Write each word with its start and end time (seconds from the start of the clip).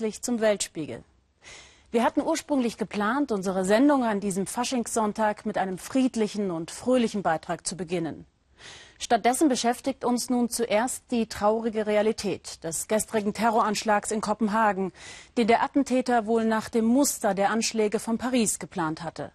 plötzlich 0.00 0.22
zum 0.22 0.40
Weltspiegel. 0.40 1.04
Wir 1.90 2.04
hatten 2.04 2.22
ursprünglich 2.22 2.78
geplant, 2.78 3.32
unsere 3.32 3.66
Sendung 3.66 4.02
an 4.02 4.18
diesem 4.18 4.46
Faschingssonntag 4.46 5.44
mit 5.44 5.58
einem 5.58 5.76
friedlichen 5.76 6.50
und 6.50 6.70
fröhlichen 6.70 7.22
Beitrag 7.22 7.66
zu 7.66 7.76
beginnen. 7.76 8.24
Stattdessen 8.98 9.50
beschäftigt 9.50 10.06
uns 10.06 10.30
nun 10.30 10.48
zuerst 10.48 11.04
die 11.10 11.26
traurige 11.26 11.86
Realität 11.86 12.64
des 12.64 12.88
gestrigen 12.88 13.34
Terroranschlags 13.34 14.10
in 14.10 14.22
Kopenhagen, 14.22 14.92
den 15.36 15.48
der 15.48 15.62
Attentäter 15.62 16.24
wohl 16.24 16.46
nach 16.46 16.70
dem 16.70 16.86
Muster 16.86 17.34
der 17.34 17.50
Anschläge 17.50 17.98
von 17.98 18.16
Paris 18.16 18.58
geplant 18.58 19.02
hatte. 19.02 19.32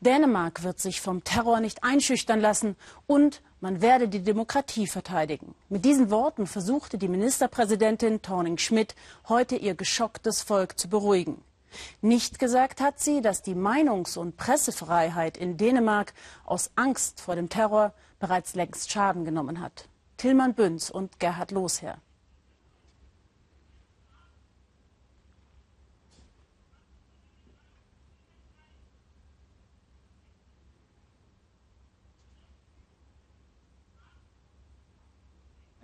Dänemark 0.00 0.62
wird 0.62 0.80
sich 0.80 1.02
vom 1.02 1.22
Terror 1.22 1.60
nicht 1.60 1.84
einschüchtern 1.84 2.40
lassen 2.40 2.76
und 3.06 3.42
man 3.60 3.80
werde 3.80 4.08
die 4.08 4.22
Demokratie 4.22 4.86
verteidigen. 4.86 5.54
Mit 5.68 5.84
diesen 5.84 6.10
Worten 6.10 6.46
versuchte 6.46 6.98
die 6.98 7.08
Ministerpräsidentin 7.08 8.22
Thorning 8.22 8.58
Schmidt 8.58 8.94
heute 9.28 9.56
ihr 9.56 9.74
geschocktes 9.74 10.42
Volk 10.42 10.78
zu 10.78 10.88
beruhigen. 10.88 11.42
Nicht 12.00 12.38
gesagt 12.38 12.80
hat 12.80 12.98
sie, 12.98 13.20
dass 13.20 13.42
die 13.42 13.54
Meinungs- 13.54 14.16
und 14.16 14.36
Pressefreiheit 14.36 15.36
in 15.36 15.56
Dänemark 15.56 16.14
aus 16.44 16.70
Angst 16.76 17.20
vor 17.20 17.36
dem 17.36 17.48
Terror 17.48 17.92
bereits 18.18 18.54
längst 18.54 18.90
Schaden 18.90 19.24
genommen 19.24 19.60
hat. 19.60 19.88
Tillmann 20.16 20.54
Bünz 20.54 20.90
und 20.90 21.20
Gerhard 21.20 21.50
Losherr. 21.50 21.98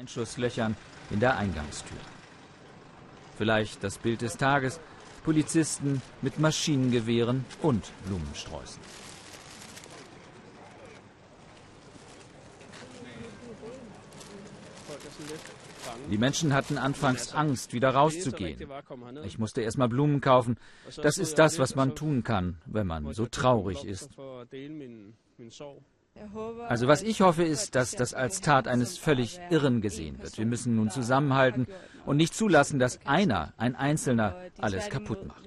Einschusslöchern 0.05 0.77
in 1.11 1.21
der 1.21 1.39
Eingangstür. 1.39 1.97
Vielleicht 3.39 3.83
das 3.83 3.97
Bild 3.97 4.21
des 4.21 4.37
Tages, 4.37 4.79
Polizisten 5.25 6.03
mit 6.21 6.39
Maschinengewehren 6.39 7.47
und 7.63 7.91
Blumensträußen. 8.07 8.83
Die 16.11 16.19
Menschen 16.19 16.53
hatten 16.53 16.77
anfangs 16.77 17.33
Angst, 17.33 17.73
wieder 17.73 17.95
rauszugehen. 17.95 18.69
Ich 19.25 19.39
musste 19.39 19.63
erst 19.63 19.79
mal 19.79 19.89
Blumen 19.89 20.21
kaufen. 20.21 20.59
Das 21.03 21.17
ist 21.17 21.39
das, 21.39 21.59
was 21.59 21.77
man 21.77 21.95
tun 21.95 22.25
kann, 22.25 22.59
wenn 22.67 22.87
man 22.87 23.11
so 23.15 23.25
traurig 23.25 23.87
ist. 23.87 24.11
Also 26.69 26.87
was 26.87 27.03
ich 27.03 27.21
hoffe, 27.21 27.43
ist, 27.43 27.75
dass 27.75 27.91
das 27.93 28.15
als 28.15 28.41
Tat 28.41 28.69
eines 28.69 28.99
völlig 28.99 29.41
Irren 29.51 29.81
gesehen 29.81 30.23
wird. 30.23 30.39
Wir 30.39 30.47
müssen 30.47 30.77
nun 30.77 30.91
zusammenhalten 30.91 31.67
und 32.07 32.17
nicht 32.17 32.35
zulassen, 32.35 32.79
dass 32.79 33.01
einer, 33.05 33.53
ein 33.57 33.75
Einzelner, 33.75 34.37
alles 34.59 34.89
kaputt 34.89 35.27
macht. 35.27 35.43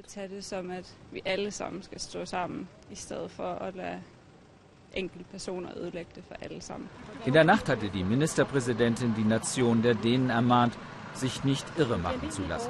In 7.25 7.33
der 7.33 7.43
Nacht 7.43 7.69
hatte 7.69 7.89
die 7.89 8.03
Ministerpräsidentin 8.03 9.13
die 9.15 9.23
Nation 9.23 9.81
der 9.81 9.95
Dänen 9.95 10.29
ermahnt, 10.29 10.77
sich 11.19 11.43
nicht 11.43 11.65
irre 11.77 11.97
machen 11.97 12.29
zu 12.29 12.41
lassen. 12.43 12.69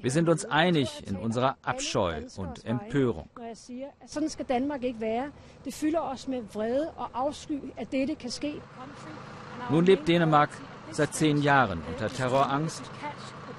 Wir 0.00 0.10
sind 0.10 0.28
uns 0.28 0.44
einig 0.44 1.06
in 1.06 1.16
unserer 1.16 1.56
Abscheu 1.62 2.22
und 2.36 2.64
Empörung. 2.64 3.28
Nun 9.70 9.86
lebt 9.86 10.08
Dänemark 10.08 10.50
seit 10.90 11.14
zehn 11.14 11.42
Jahren 11.42 11.82
unter 11.88 12.08
Terrorangst. 12.08 12.82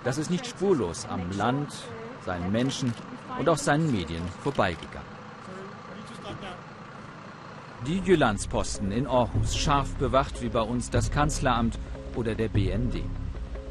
Das 0.03 0.17
ist 0.17 0.29
nicht 0.29 0.45
spurlos 0.45 1.05
am 1.09 1.31
Land, 1.31 1.73
seinen 2.25 2.51
Menschen 2.51 2.93
und 3.39 3.47
auch 3.49 3.57
seinen 3.57 3.91
Medien 3.91 4.23
vorbeigegangen. 4.41 5.12
Die 7.87 7.99
Jyllandsposten 7.99 8.93
in 8.93 9.07
Aarhus, 9.07 9.57
scharf 9.57 9.95
bewacht 9.95 10.41
wie 10.41 10.47
bei 10.47 10.61
uns 10.61 10.89
das 10.89 11.11
Kanzleramt 11.11 11.77
oder 12.15 12.33
der 12.33 12.47
BND. 12.47 13.03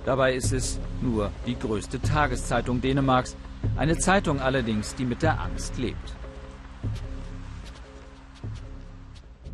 Dabei 0.05 0.35
ist 0.35 0.53
es 0.53 0.79
nur 1.01 1.31
die 1.47 1.59
größte 1.59 1.99
Tageszeitung 1.99 2.83
Dänemarks, 2.83 3.37
eine 3.75 3.97
Zeitung 3.97 4.39
allerdings, 4.41 4.95
die 4.95 5.07
mit 5.07 5.23
der 5.23 5.41
Angst 5.41 5.79
lebt. 5.79 6.15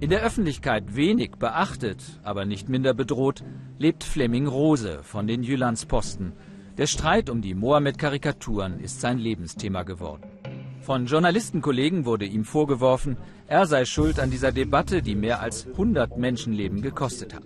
In 0.00 0.10
der 0.10 0.22
Öffentlichkeit 0.22 0.96
wenig 0.96 1.36
beachtet, 1.38 2.02
aber 2.24 2.44
nicht 2.44 2.68
minder 2.68 2.94
bedroht, 2.94 3.44
lebt 3.78 4.02
Flemming 4.02 4.48
Rose 4.48 5.04
von 5.04 5.28
den 5.28 5.44
Jyllandsposten, 5.44 6.32
der 6.78 6.86
Streit 6.86 7.30
um 7.30 7.42
die 7.42 7.54
Mohammed-Karikaturen 7.54 8.80
ist 8.80 9.00
sein 9.00 9.18
Lebensthema 9.18 9.84
geworden. 9.84 10.37
Von 10.80 11.06
Journalistenkollegen 11.06 12.04
wurde 12.04 12.24
ihm 12.24 12.44
vorgeworfen, 12.44 13.16
er 13.46 13.66
sei 13.66 13.84
schuld 13.84 14.20
an 14.20 14.30
dieser 14.30 14.52
Debatte, 14.52 15.02
die 15.02 15.14
mehr 15.14 15.40
als 15.40 15.66
100 15.66 16.16
Menschenleben 16.16 16.82
gekostet 16.82 17.34
hat. 17.34 17.42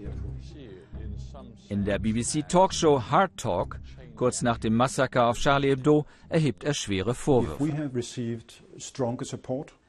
In 1.68 1.84
der 1.84 1.98
BBC 1.98 2.48
Talkshow 2.48 3.02
Hard 3.10 3.36
Talk, 3.36 3.80
kurz 4.16 4.42
nach 4.42 4.58
dem 4.58 4.74
Massaker 4.74 5.28
auf 5.28 5.38
Charlie 5.38 5.70
Hebdo, 5.70 6.06
erhebt 6.28 6.64
er 6.64 6.74
schwere 6.74 7.14
Vorwürfe. 7.14 7.90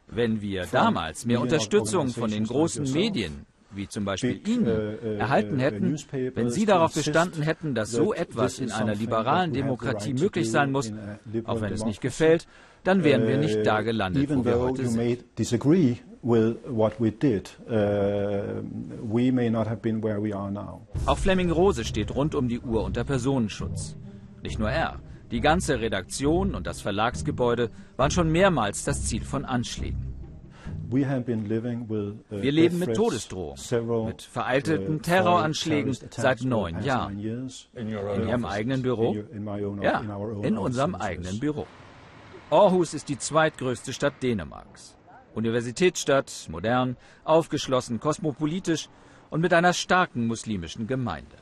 Wenn 0.08 0.42
wir 0.42 0.66
damals 0.68 1.26
mehr 1.26 1.42
Unterstützung 1.42 2.10
von 2.10 2.30
den 2.30 2.46
großen 2.46 2.92
Medien, 2.92 3.46
wie 3.76 3.88
zum 3.88 4.06
Beispiel 4.06 4.42
Ihnen, 4.48 4.68
äh, 4.68 4.94
äh, 4.94 5.18
erhalten 5.18 5.60
hätten, 5.60 5.98
wenn 6.36 6.50
Sie 6.50 6.66
darauf 6.66 6.94
bestanden 6.94 7.42
hätten, 7.42 7.76
dass 7.76 7.92
so 7.92 8.14
etwas 8.14 8.60
in 8.60 8.72
einer 8.72 8.96
liberalen 8.96 9.54
Demokratie 9.54 10.14
möglich 10.14 10.50
sein 10.52 10.72
muss, 10.72 10.92
auch 11.46 11.62
wenn 11.62 11.74
es 11.74 11.86
nicht 11.86 12.02
gefällt, 12.02 12.48
dann 12.84 13.04
wären 13.04 13.28
wir 13.28 13.38
nicht 13.38 13.66
da 13.66 13.82
gelandet, 13.82 14.30
wo 14.30 14.44
wir 14.44 14.60
heute 14.60 14.88
sind. 14.88 15.26
Auch 21.06 21.18
Fleming 21.18 21.52
Rose 21.52 21.84
steht 21.84 22.16
rund 22.16 22.36
um 22.36 22.48
die 22.48 22.60
Uhr 22.60 22.84
unter 22.84 23.04
Personenschutz. 23.04 23.96
Nicht 24.42 24.60
nur 24.60 24.70
er. 24.70 25.00
Die 25.32 25.42
ganze 25.42 25.80
Redaktion 25.80 26.54
und 26.54 26.68
das 26.68 26.82
Verlagsgebäude 26.82 27.72
waren 27.98 28.12
schon 28.12 28.32
mehrmals 28.32 28.84
das 28.84 29.06
Ziel 29.06 29.24
von 29.24 29.46
Anschlägen. 29.46 30.13
Uh, 30.94 32.18
Wir 32.30 32.52
leben 32.52 32.78
mit 32.78 32.96
Todesdrohungen, 32.96 34.06
mit 34.06 34.22
veralteten 34.22 34.98
uh, 34.98 35.00
Terroranschlägen 35.00 35.98
seit 36.12 36.44
neun 36.44 36.84
Jahren. 36.84 37.18
In 37.74 37.90
Ihrem 37.90 38.46
eigenen 38.46 38.84
Büro? 38.84 39.16
Ja, 39.82 40.02
in 40.44 40.58
unserem 40.58 40.94
eigenen 40.94 41.40
Büro. 41.40 41.66
Aarhus 42.52 42.94
ist 42.94 43.10
die 43.10 43.18
zweitgrößte 43.18 43.92
Stadt 43.92 44.22
Dänemarks. 44.22 44.96
Universitätsstadt, 45.34 46.48
modern, 46.52 46.96
aufgeschlossen, 47.24 48.00
kosmopolitisch 48.00 48.88
und 49.32 49.42
mit 49.42 49.52
einer 49.54 49.74
starken 49.74 50.28
muslimischen 50.28 50.86
Gemeinde. 50.86 51.38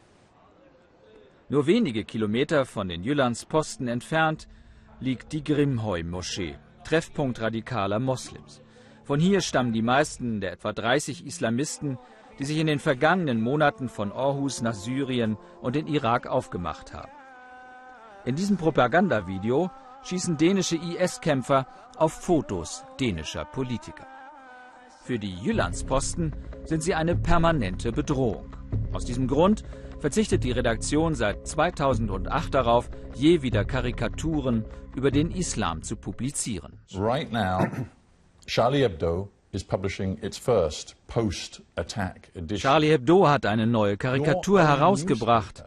Nur 1.50 1.68
wenige 1.68 2.06
Kilometer 2.06 2.66
von 2.66 2.88
den 2.88 3.04
Jyllandsposten 3.04 3.90
entfernt 3.90 4.48
liegt 5.02 5.34
die 5.34 5.44
Grimhøj-Moschee, 5.44 6.56
Treffpunkt 6.86 7.42
radikaler 7.42 8.00
Moslems. 8.00 8.61
Von 9.12 9.20
hier 9.20 9.42
stammen 9.42 9.74
die 9.74 9.82
meisten 9.82 10.40
der 10.40 10.54
etwa 10.54 10.72
30 10.72 11.26
Islamisten, 11.26 11.98
die 12.40 12.46
sich 12.46 12.58
in 12.58 12.68
den 12.68 12.80
vergangenen 12.80 13.42
Monaten 13.42 13.90
von 13.90 14.10
Aarhus 14.10 14.62
nach 14.62 14.74
Syrien 14.74 15.36
und 15.62 15.76
den 15.76 15.86
Irak 15.88 16.28
aufgemacht 16.28 16.94
haben. 16.94 17.12
In 18.24 18.38
diesem 18.38 18.56
Propagandavideo 18.56 19.70
schießen 20.04 20.38
dänische 20.38 20.78
IS-Kämpfer 20.78 21.68
auf 21.98 22.14
Fotos 22.14 22.86
dänischer 23.02 23.44
Politiker. 23.44 24.08
Für 25.04 25.20
die 25.20 25.36
Jyllandsposten 25.36 26.34
sind 26.64 26.82
sie 26.82 26.96
eine 26.96 27.18
permanente 27.18 27.92
Bedrohung. 27.92 28.56
Aus 28.94 29.04
diesem 29.04 29.28
Grund 29.28 29.64
verzichtet 30.00 30.46
die 30.46 30.52
Redaktion 30.52 31.16
seit 31.16 31.46
2008 31.46 32.54
darauf, 32.54 32.90
je 33.14 33.42
wieder 33.42 33.66
Karikaturen 33.66 34.64
über 34.96 35.12
den 35.12 35.32
Islam 35.32 35.84
zu 35.84 35.98
publizieren. 35.98 36.80
Right 36.94 37.30
now 37.30 37.68
Charlie 38.46 38.84
Hebdo 38.84 39.30
is 39.52 39.64
publishing 39.64 40.18
its 40.22 40.38
first 40.38 40.96
post-attack 41.08 42.32
edition. 42.36 42.58
Charlie 42.58 42.90
Hebdo 42.90 43.28
hat 43.28 43.46
eine 43.46 43.68
neue 43.68 43.98
Karikatur 43.98 44.62
herausgebracht. 44.62 45.64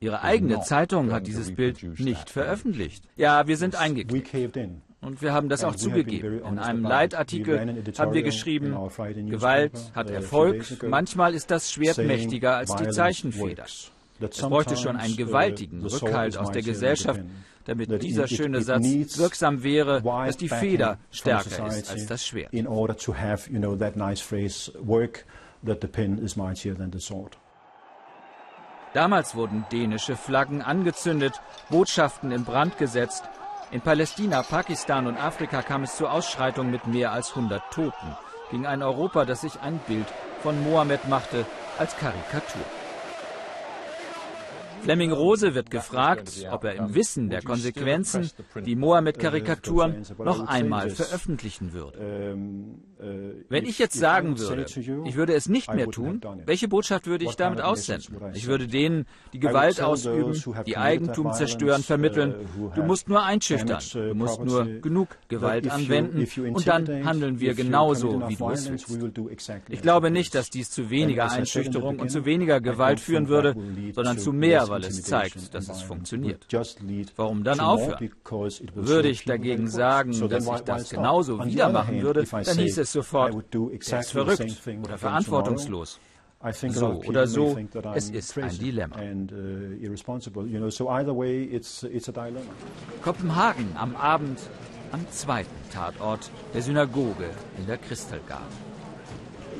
Ihre 0.00 0.22
eigene 0.22 0.60
Zeitung 0.60 1.12
hat 1.12 1.26
dieses 1.26 1.54
Bild 1.54 1.82
nicht 1.98 2.30
veröffentlicht. 2.30 3.04
Ja, 3.16 3.46
wir 3.46 3.56
sind 3.56 3.76
eingeknickt. 3.76 4.34
Und 5.00 5.20
wir 5.20 5.32
haben 5.34 5.48
das 5.48 5.64
auch 5.64 5.76
zugegeben. 5.76 6.42
In 6.44 6.58
einem 6.58 6.82
Leitartikel 6.82 7.84
haben 7.98 8.14
wir 8.14 8.22
geschrieben, 8.22 8.74
Gewalt 9.28 9.92
hat 9.94 10.10
Erfolg, 10.10 10.64
manchmal 10.88 11.34
ist 11.34 11.50
das 11.50 11.70
Schwert 11.70 11.98
mächtiger 11.98 12.56
als 12.56 12.74
die 12.74 12.88
Zeichenfeder. 12.88 13.64
Es 14.20 14.40
bräuchte 14.40 14.76
schon 14.76 14.96
einen 14.96 15.16
gewaltigen 15.16 15.84
Rückhalt 15.84 16.38
aus 16.38 16.50
der 16.52 16.62
Gesellschaft, 16.62 17.20
damit 17.64 18.02
dieser 18.02 18.28
schöne 18.28 18.62
Satz 18.62 19.18
wirksam 19.18 19.62
wäre, 19.62 20.02
dass 20.02 20.36
die 20.36 20.48
Feder 20.48 20.98
stärker 21.10 21.66
ist 21.66 21.90
als 21.90 22.06
das 22.06 22.26
Schwert. 22.26 22.52
Damals 28.92 29.34
wurden 29.34 29.64
dänische 29.72 30.14
Flaggen 30.14 30.62
angezündet, 30.62 31.40
Botschaften 31.68 32.30
in 32.30 32.44
Brand 32.44 32.78
gesetzt. 32.78 33.24
In 33.72 33.80
Palästina, 33.80 34.42
Pakistan 34.42 35.08
und 35.08 35.16
Afrika 35.16 35.62
kam 35.62 35.82
es 35.82 35.96
zu 35.96 36.06
Ausschreitungen 36.06 36.70
mit 36.70 36.86
mehr 36.86 37.10
als 37.10 37.30
100 37.30 37.62
Toten 37.72 38.16
gegen 38.50 38.66
ein 38.66 38.82
Europa, 38.84 39.24
das 39.24 39.40
sich 39.40 39.60
ein 39.60 39.80
Bild 39.88 40.06
von 40.42 40.62
Mohammed 40.62 41.08
machte 41.08 41.44
als 41.76 41.96
Karikatur. 41.96 42.62
Flemming 44.84 45.12
Rose 45.12 45.54
wird 45.54 45.70
gefragt, 45.70 46.46
ob 46.50 46.64
er 46.64 46.74
im 46.74 46.94
Wissen 46.94 47.30
der 47.30 47.40
Konsequenzen 47.40 48.30
die 48.66 48.76
Mohammed-Karikaturen 48.76 50.04
noch 50.18 50.46
einmal 50.46 50.90
veröffentlichen 50.90 51.72
würde. 51.72 52.36
Wenn 53.48 53.64
ich 53.64 53.78
jetzt 53.78 53.98
sagen 53.98 54.38
würde, 54.38 54.66
ich 55.04 55.16
würde 55.16 55.34
es 55.34 55.48
nicht 55.48 55.72
mehr 55.72 55.88
tun, 55.88 56.20
welche 56.46 56.68
Botschaft 56.68 57.06
würde 57.06 57.24
ich 57.24 57.36
damit 57.36 57.60
aussenden? 57.60 58.16
Ich 58.34 58.46
würde 58.46 58.68
denen, 58.68 59.06
die 59.32 59.40
Gewalt 59.40 59.80
ausüben, 59.80 60.32
die 60.66 60.76
Eigentum 60.76 61.32
zerstören, 61.32 61.82
vermitteln, 61.82 62.34
du 62.74 62.82
musst 62.82 63.08
nur 63.08 63.24
einschüchtern, 63.24 63.82
du 63.92 64.14
musst 64.14 64.44
nur 64.44 64.64
genug 64.64 65.08
Gewalt 65.28 65.70
anwenden 65.70 66.26
und 66.52 66.66
dann 66.68 67.04
handeln 67.04 67.40
wir 67.40 67.54
genauso, 67.54 68.28
wie 68.28 68.36
du 68.36 68.50
es 68.50 68.70
willst. 68.70 68.88
Ich 69.68 69.82
glaube 69.82 70.10
nicht, 70.10 70.34
dass 70.34 70.50
dies 70.50 70.70
zu 70.70 70.90
weniger 70.90 71.30
Einschüchterung 71.30 71.98
und 71.98 72.10
zu 72.10 72.24
weniger 72.24 72.60
Gewalt 72.60 73.00
führen 73.00 73.28
würde, 73.28 73.56
sondern 73.92 74.18
zu 74.18 74.32
mehr, 74.32 74.68
weil 74.68 74.84
es 74.84 75.02
zeigt, 75.02 75.52
dass 75.54 75.68
es 75.68 75.82
funktioniert. 75.82 76.46
Warum 77.16 77.42
dann 77.44 77.60
aufhören? 77.60 78.10
Würde 78.74 79.08
ich 79.08 79.24
dagegen 79.24 79.68
sagen, 79.68 80.12
dass 80.28 80.46
ich 80.46 80.60
das 80.60 80.90
genauso 80.90 81.44
wieder 81.44 81.68
machen 81.70 82.00
würde, 82.00 82.24
dann 82.24 82.58
hieß 82.58 82.78
es 82.78 82.83
sofort, 82.92 83.34
er 83.52 84.00
ist 84.00 84.10
verrückt 84.10 84.62
oder 84.82 84.98
verantwortungslos. 84.98 85.98
So 86.68 87.02
oder 87.06 87.26
so, 87.26 87.56
es 87.94 88.10
ist 88.10 88.36
ein 88.36 88.58
Dilemma. 88.58 88.96
Kopenhagen 93.02 93.76
am 93.76 93.96
Abend 93.96 94.38
am 94.92 95.10
zweiten 95.10 95.70
Tatort 95.72 96.30
der 96.52 96.60
Synagoge 96.60 97.30
in 97.58 97.66
der 97.66 97.78
Kristallgarten. 97.78 98.74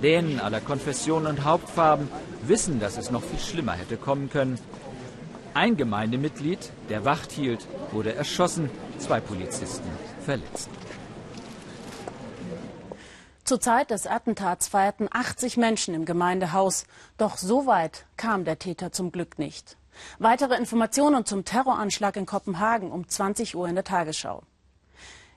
Dänen 0.03 0.39
aller 0.41 0.61
Konfessionen 0.61 1.27
und 1.27 1.45
Hauptfarben 1.45 2.09
wissen, 2.47 2.81
dass 2.81 2.99
es 2.99 3.11
noch 3.11 3.23
viel 3.23 3.39
schlimmer 3.39 3.73
hätte 3.73 3.97
kommen 3.97 4.29
können. 4.29 4.59
Ein 5.55 5.77
Gemeindemitglied, 5.77 6.71
der 6.91 7.05
Wacht 7.05 7.33
hielt, 7.33 7.67
wurde 7.93 8.15
erschossen, 8.15 8.69
zwei 8.99 9.21
Polizisten 9.21 9.89
verletzt. 10.21 10.69
Zur 13.45 13.61
Zeit 13.61 13.91
des 13.91 14.07
Attentats 14.07 14.69
feierten 14.69 15.07
80 15.13 15.59
Menschen 15.59 15.93
im 15.93 16.07
Gemeindehaus. 16.07 16.87
Doch 17.19 17.37
so 17.37 17.67
weit 17.67 18.07
kam 18.17 18.47
der 18.47 18.59
Täter 18.59 18.91
zum 18.91 19.13
Glück 19.13 19.39
nicht. 19.39 19.77
Weitere 20.19 20.57
Informationen 20.57 21.27
zum 21.27 21.45
Terroranschlag 21.45 22.17
in 22.17 22.25
Kopenhagen 22.25 22.91
um 22.91 23.07
20 23.07 23.55
Uhr 23.55 23.69
in 23.69 23.75
der 23.75 23.85
Tagesschau. 23.85 24.45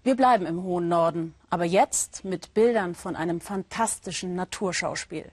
Wir 0.03 0.15
bleiben 0.15 0.45
im 0.45 0.63
hohen 0.63 0.87
Norden, 0.87 1.35
aber 1.49 1.65
jetzt 1.65 2.23
mit 2.23 2.53
Bildern 2.53 2.95
von 2.95 3.17
einem 3.17 3.41
fantastischen 3.41 4.35
Naturschauspiel. 4.35 5.29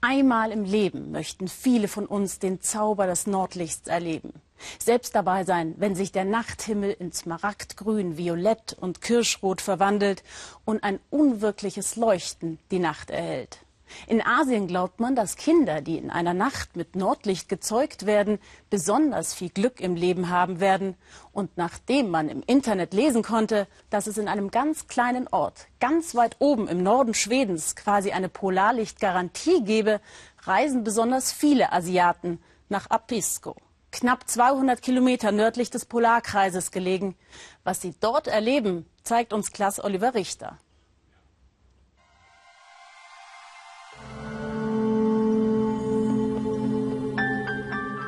Einmal 0.00 0.50
im 0.50 0.64
Leben 0.64 1.10
möchten 1.10 1.46
viele 1.46 1.88
von 1.88 2.06
uns 2.06 2.38
den 2.38 2.62
Zauber 2.62 3.06
des 3.06 3.26
Nordlichts 3.26 3.86
erleben. 3.86 4.32
Selbst 4.78 5.14
dabei 5.14 5.44
sein, 5.44 5.74
wenn 5.78 5.94
sich 5.94 6.12
der 6.12 6.24
Nachthimmel 6.24 6.96
in 6.98 7.12
Smaragdgrün, 7.12 8.16
Violett 8.16 8.76
und 8.78 9.00
Kirschrot 9.00 9.60
verwandelt 9.60 10.22
und 10.64 10.82
ein 10.82 11.00
unwirkliches 11.10 11.96
Leuchten 11.96 12.58
die 12.70 12.78
Nacht 12.78 13.10
erhält. 13.10 13.58
In 14.06 14.24
Asien 14.24 14.66
glaubt 14.66 15.00
man, 15.00 15.14
dass 15.16 15.36
Kinder, 15.36 15.80
die 15.80 15.96
in 15.96 16.10
einer 16.10 16.34
Nacht 16.34 16.76
mit 16.76 16.96
Nordlicht 16.96 17.48
gezeugt 17.48 18.06
werden, 18.06 18.38
besonders 18.70 19.34
viel 19.34 19.50
Glück 19.50 19.80
im 19.80 19.94
Leben 19.96 20.28
haben 20.28 20.60
werden. 20.60 20.94
Und 21.32 21.56
nachdem 21.56 22.10
man 22.10 22.28
im 22.28 22.42
Internet 22.46 22.92
lesen 22.92 23.22
konnte, 23.22 23.66
dass 23.90 24.06
es 24.06 24.18
in 24.18 24.28
einem 24.28 24.50
ganz 24.50 24.86
kleinen 24.86 25.28
Ort, 25.28 25.68
ganz 25.80 26.14
weit 26.14 26.36
oben 26.38 26.68
im 26.68 26.82
Norden 26.82 27.14
Schwedens, 27.14 27.76
quasi 27.76 28.12
eine 28.12 28.28
Polarlichtgarantie 28.28 29.62
gebe, 29.64 30.00
reisen 30.42 30.84
besonders 30.84 31.32
viele 31.32 31.72
Asiaten 31.72 32.40
nach 32.68 32.90
Apisko 32.90 33.56
knapp 33.98 34.28
200 34.28 34.80
Kilometer 34.80 35.32
nördlich 35.32 35.70
des 35.70 35.84
Polarkreises 35.84 36.70
gelegen. 36.70 37.16
Was 37.64 37.80
sie 37.80 37.94
dort 38.00 38.28
erleben, 38.28 38.86
zeigt 39.02 39.32
uns 39.32 39.50
Klaas 39.50 39.82
Oliver 39.82 40.14
Richter. 40.14 40.58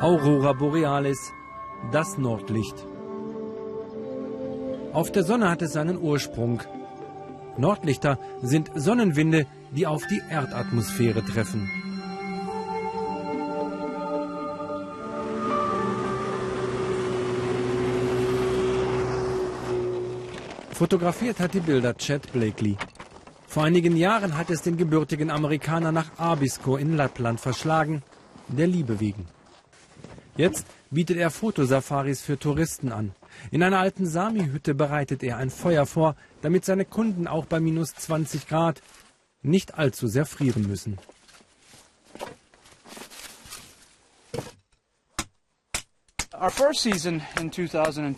Aurora 0.00 0.52
Borealis, 0.52 1.32
das 1.92 2.16
Nordlicht. 2.18 2.74
Auf 4.92 5.10
der 5.10 5.24
Sonne 5.24 5.50
hat 5.50 5.60
es 5.62 5.72
seinen 5.72 5.98
Ursprung. 5.98 6.62
Nordlichter 7.56 8.18
sind 8.42 8.70
Sonnenwinde, 8.74 9.46
die 9.72 9.86
auf 9.86 10.06
die 10.06 10.22
Erdatmosphäre 10.30 11.24
treffen. 11.24 11.89
Fotografiert 20.80 21.40
hat 21.40 21.52
die 21.52 21.60
Bilder 21.60 21.94
Chad 21.94 22.32
Blakely. 22.32 22.78
Vor 23.46 23.64
einigen 23.64 23.98
Jahren 23.98 24.38
hat 24.38 24.48
es 24.48 24.62
den 24.62 24.78
gebürtigen 24.78 25.30
Amerikaner 25.30 25.92
nach 25.92 26.18
Abisko 26.18 26.78
in 26.78 26.96
Lappland 26.96 27.38
verschlagen, 27.38 28.02
der 28.48 28.66
Liebe 28.66 28.98
wegen. 28.98 29.28
Jetzt 30.38 30.66
bietet 30.90 31.18
er 31.18 31.30
Fotosafaris 31.30 32.22
für 32.22 32.38
Touristen 32.38 32.92
an. 32.92 33.12
In 33.50 33.62
einer 33.62 33.78
alten 33.78 34.06
Sami-Hütte 34.06 34.74
bereitet 34.74 35.22
er 35.22 35.36
ein 35.36 35.50
Feuer 35.50 35.84
vor, 35.84 36.16
damit 36.40 36.64
seine 36.64 36.86
Kunden 36.86 37.26
auch 37.26 37.44
bei 37.44 37.60
minus 37.60 37.94
20 37.96 38.48
Grad 38.48 38.80
nicht 39.42 39.74
allzu 39.74 40.06
sehr 40.06 40.24
frieren 40.24 40.66
müssen. 40.66 40.96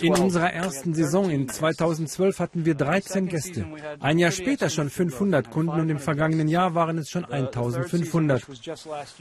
In 0.01 0.15
unserer 0.15 0.53
ersten 0.53 0.95
Saison 0.95 1.29
in 1.29 1.49
2012 1.49 2.39
hatten 2.39 2.65
wir 2.65 2.77
13 2.77 3.27
Gäste. 3.27 3.67
Ein 3.99 4.19
Jahr 4.19 4.31
später 4.31 4.71
schon 4.71 4.91
500 4.91 5.51
Kunden 5.51 5.81
und 5.81 5.91
im 5.91 5.99
vergangenen 5.99 6.47
Jahr 6.47 6.77
waren 6.77 6.99
es 6.99 7.11
schon 7.11 7.25
1500. 7.25 8.47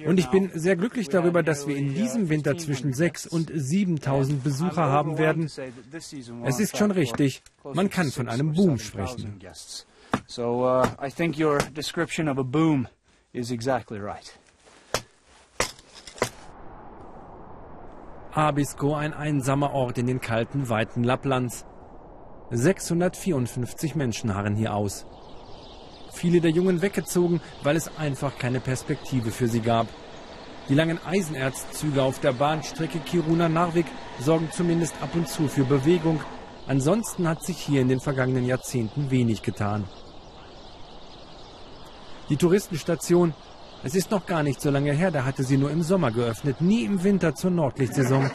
Und 0.05 0.19
ich 0.19 0.27
bin 0.27 0.51
sehr 0.53 0.75
glücklich 0.75 1.09
darüber, 1.09 1.41
dass 1.41 1.67
wir 1.67 1.75
in 1.75 1.95
diesem 1.95 2.29
Winter 2.29 2.57
zwischen 2.57 2.93
6 2.93 3.25
und 3.25 3.51
7000 3.51 4.43
Besucher 4.43 4.83
haben 4.83 5.17
werden. 5.17 5.49
Es 6.45 6.59
ist 6.59 6.77
schon 6.77 6.91
richtig, 6.91 7.41
man 7.63 7.89
kann 7.89 8.11
von 8.11 8.29
einem 8.29 8.53
Boom 8.53 8.77
sprechen. 8.77 9.39
So 10.27 10.65
uh, 10.65 10.85
I 11.01 11.09
think 11.09 11.39
your 11.39 11.57
description 11.75 12.27
of 12.27 12.37
a 12.37 12.43
boom 12.43 12.87
is 13.33 13.51
exactly 13.51 13.97
right. 13.97 14.37
Abisko 18.33 18.95
ein 18.95 19.13
einsamer 19.13 19.73
Ort 19.73 19.97
in 19.97 20.07
den 20.07 20.21
kalten 20.21 20.69
Weiten 20.69 21.03
Lapplands. 21.03 21.65
654 22.51 23.95
Menschen 23.95 24.33
harren 24.33 24.55
hier 24.55 24.73
aus. 24.73 25.05
Viele 26.13 26.39
der 26.39 26.51
Jungen 26.51 26.81
weggezogen, 26.81 27.41
weil 27.63 27.75
es 27.75 27.97
einfach 27.97 28.37
keine 28.37 28.61
Perspektive 28.61 29.31
für 29.31 29.49
sie 29.49 29.59
gab. 29.59 29.87
Die 30.69 30.75
langen 30.75 30.99
Eisenerzzüge 31.05 32.01
auf 32.01 32.19
der 32.19 32.31
Bahnstrecke 32.31 32.99
Kiruna-Narvik 32.99 33.87
sorgen 34.21 34.49
zumindest 34.51 34.95
ab 35.01 35.09
und 35.13 35.27
zu 35.27 35.49
für 35.49 35.65
Bewegung. 35.65 36.21
Ansonsten 36.67 37.27
hat 37.27 37.43
sich 37.43 37.57
hier 37.57 37.81
in 37.81 37.89
den 37.89 37.99
vergangenen 37.99 38.45
Jahrzehnten 38.45 39.11
wenig 39.11 39.41
getan. 39.41 39.83
Die 42.29 42.37
Touristenstation 42.37 43.33
es 43.83 43.95
ist 43.95 44.11
noch 44.11 44.25
gar 44.25 44.43
nicht 44.43 44.61
so 44.61 44.69
lange 44.69 44.93
her, 44.93 45.11
da 45.11 45.25
hatte 45.25 45.43
sie 45.43 45.57
nur 45.57 45.71
im 45.71 45.81
Sommer 45.81 46.11
geöffnet, 46.11 46.61
nie 46.61 46.83
im 46.83 47.03
Winter 47.03 47.35
zur 47.35 47.51
Nordlichtsaison. 47.51 48.29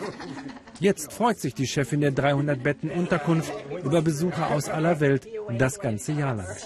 Jetzt 0.81 1.13
freut 1.13 1.39
sich 1.39 1.55
die 1.55 1.67
Chefin 1.67 2.01
der 2.01 2.11
300 2.11 2.63
Betten 2.63 2.91
Unterkunft 2.91 3.53
über 3.83 4.03
Besucher 4.03 4.51
aus 4.51 4.69
aller 4.69 5.01
Welt 5.01 5.27
das 5.59 5.79
ganze 5.79 6.13
Jahr 6.13 6.35
lang. 6.35 6.57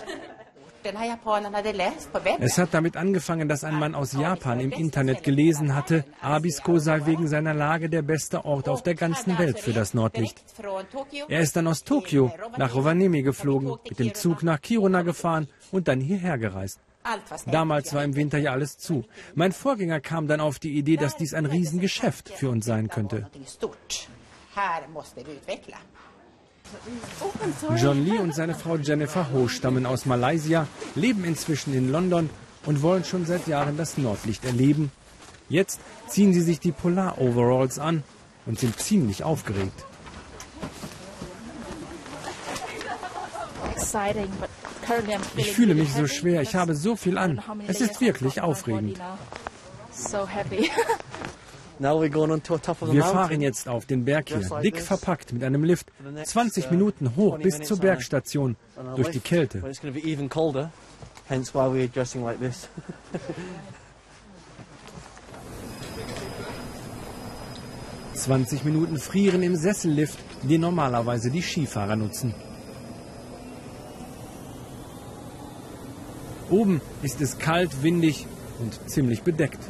Es 2.40 2.58
hat 2.58 2.72
damit 2.72 2.96
angefangen, 2.96 3.48
dass 3.48 3.64
ein 3.64 3.78
Mann 3.78 3.94
aus 3.94 4.14
Japan 4.14 4.60
im 4.60 4.72
Internet 4.72 5.22
gelesen 5.22 5.74
hatte, 5.74 6.04
Abisko 6.22 6.78
sei 6.78 7.04
wegen 7.04 7.28
seiner 7.28 7.52
Lage 7.52 7.90
der 7.90 8.02
beste 8.02 8.44
Ort 8.44 8.68
auf 8.68 8.82
der 8.82 8.94
ganzen 8.94 9.38
Welt 9.38 9.60
für 9.60 9.72
das 9.72 9.92
Nordlicht. 9.92 10.42
Er 11.28 11.40
ist 11.40 11.54
dann 11.54 11.66
aus 11.66 11.84
Tokio 11.84 12.32
nach 12.56 12.74
Rovaniemi 12.74 13.22
geflogen, 13.22 13.76
mit 13.88 13.98
dem 13.98 14.14
Zug 14.14 14.42
nach 14.42 14.60
Kiruna 14.60 15.02
gefahren 15.02 15.48
und 15.70 15.86
dann 15.86 16.00
hierher 16.00 16.38
gereist. 16.38 16.80
Damals 17.46 17.94
war 17.94 18.04
im 18.04 18.14
Winter 18.14 18.38
ja 18.38 18.52
alles 18.52 18.76
zu. 18.78 19.04
Mein 19.34 19.52
Vorgänger 19.52 20.00
kam 20.00 20.28
dann 20.28 20.40
auf 20.40 20.58
die 20.58 20.76
Idee, 20.76 20.96
dass 20.96 21.16
dies 21.16 21.34
ein 21.34 21.46
Riesengeschäft 21.46 22.28
für 22.28 22.50
uns 22.50 22.66
sein 22.66 22.88
könnte. 22.88 23.28
John 27.76 28.04
Lee 28.04 28.18
und 28.18 28.34
seine 28.34 28.54
Frau 28.54 28.76
Jennifer 28.76 29.32
Ho 29.32 29.48
stammen 29.48 29.86
aus 29.86 30.06
Malaysia, 30.06 30.66
leben 30.94 31.24
inzwischen 31.24 31.74
in 31.74 31.90
London 31.90 32.30
und 32.66 32.82
wollen 32.82 33.04
schon 33.04 33.24
seit 33.26 33.46
Jahren 33.46 33.76
das 33.76 33.98
Nordlicht 33.98 34.44
erleben. 34.44 34.92
Jetzt 35.48 35.80
ziehen 36.06 36.32
sie 36.32 36.42
sich 36.42 36.60
die 36.60 36.72
Polar-Overalls 36.72 37.78
an 37.78 38.04
und 38.46 38.58
sind 38.60 38.78
ziemlich 38.78 39.24
aufgeregt. 39.24 39.84
Ich 45.36 45.52
fühle 45.52 45.74
mich 45.74 45.92
so 45.92 46.06
schwer, 46.06 46.42
ich 46.42 46.54
habe 46.54 46.74
so 46.74 46.96
viel 46.96 47.18
an. 47.18 47.40
Es 47.66 47.80
ist 47.80 48.00
wirklich 48.00 48.40
aufregend. 48.40 49.00
Wir 51.80 53.04
fahren 53.04 53.40
jetzt 53.40 53.66
auf 53.68 53.86
den 53.86 54.04
Berg 54.04 54.28
hier, 54.28 54.60
dick 54.62 54.78
verpackt 54.80 55.32
mit 55.32 55.42
einem 55.42 55.64
Lift, 55.64 55.90
20 56.24 56.70
Minuten 56.70 57.16
hoch 57.16 57.38
bis 57.38 57.60
zur 57.60 57.78
Bergstation, 57.78 58.56
durch 58.96 59.08
die 59.08 59.20
Kälte. 59.20 59.62
20 68.14 68.64
Minuten 68.64 68.98
frieren 68.98 69.42
im 69.42 69.56
Sessellift, 69.56 70.18
den 70.42 70.60
normalerweise 70.60 71.30
die 71.30 71.42
Skifahrer 71.42 71.96
nutzen. 71.96 72.34
Oben 76.50 76.80
ist 77.02 77.20
es 77.20 77.38
kalt, 77.38 77.82
windig 77.82 78.26
und 78.58 78.90
ziemlich 78.90 79.22
bedeckt. 79.22 79.60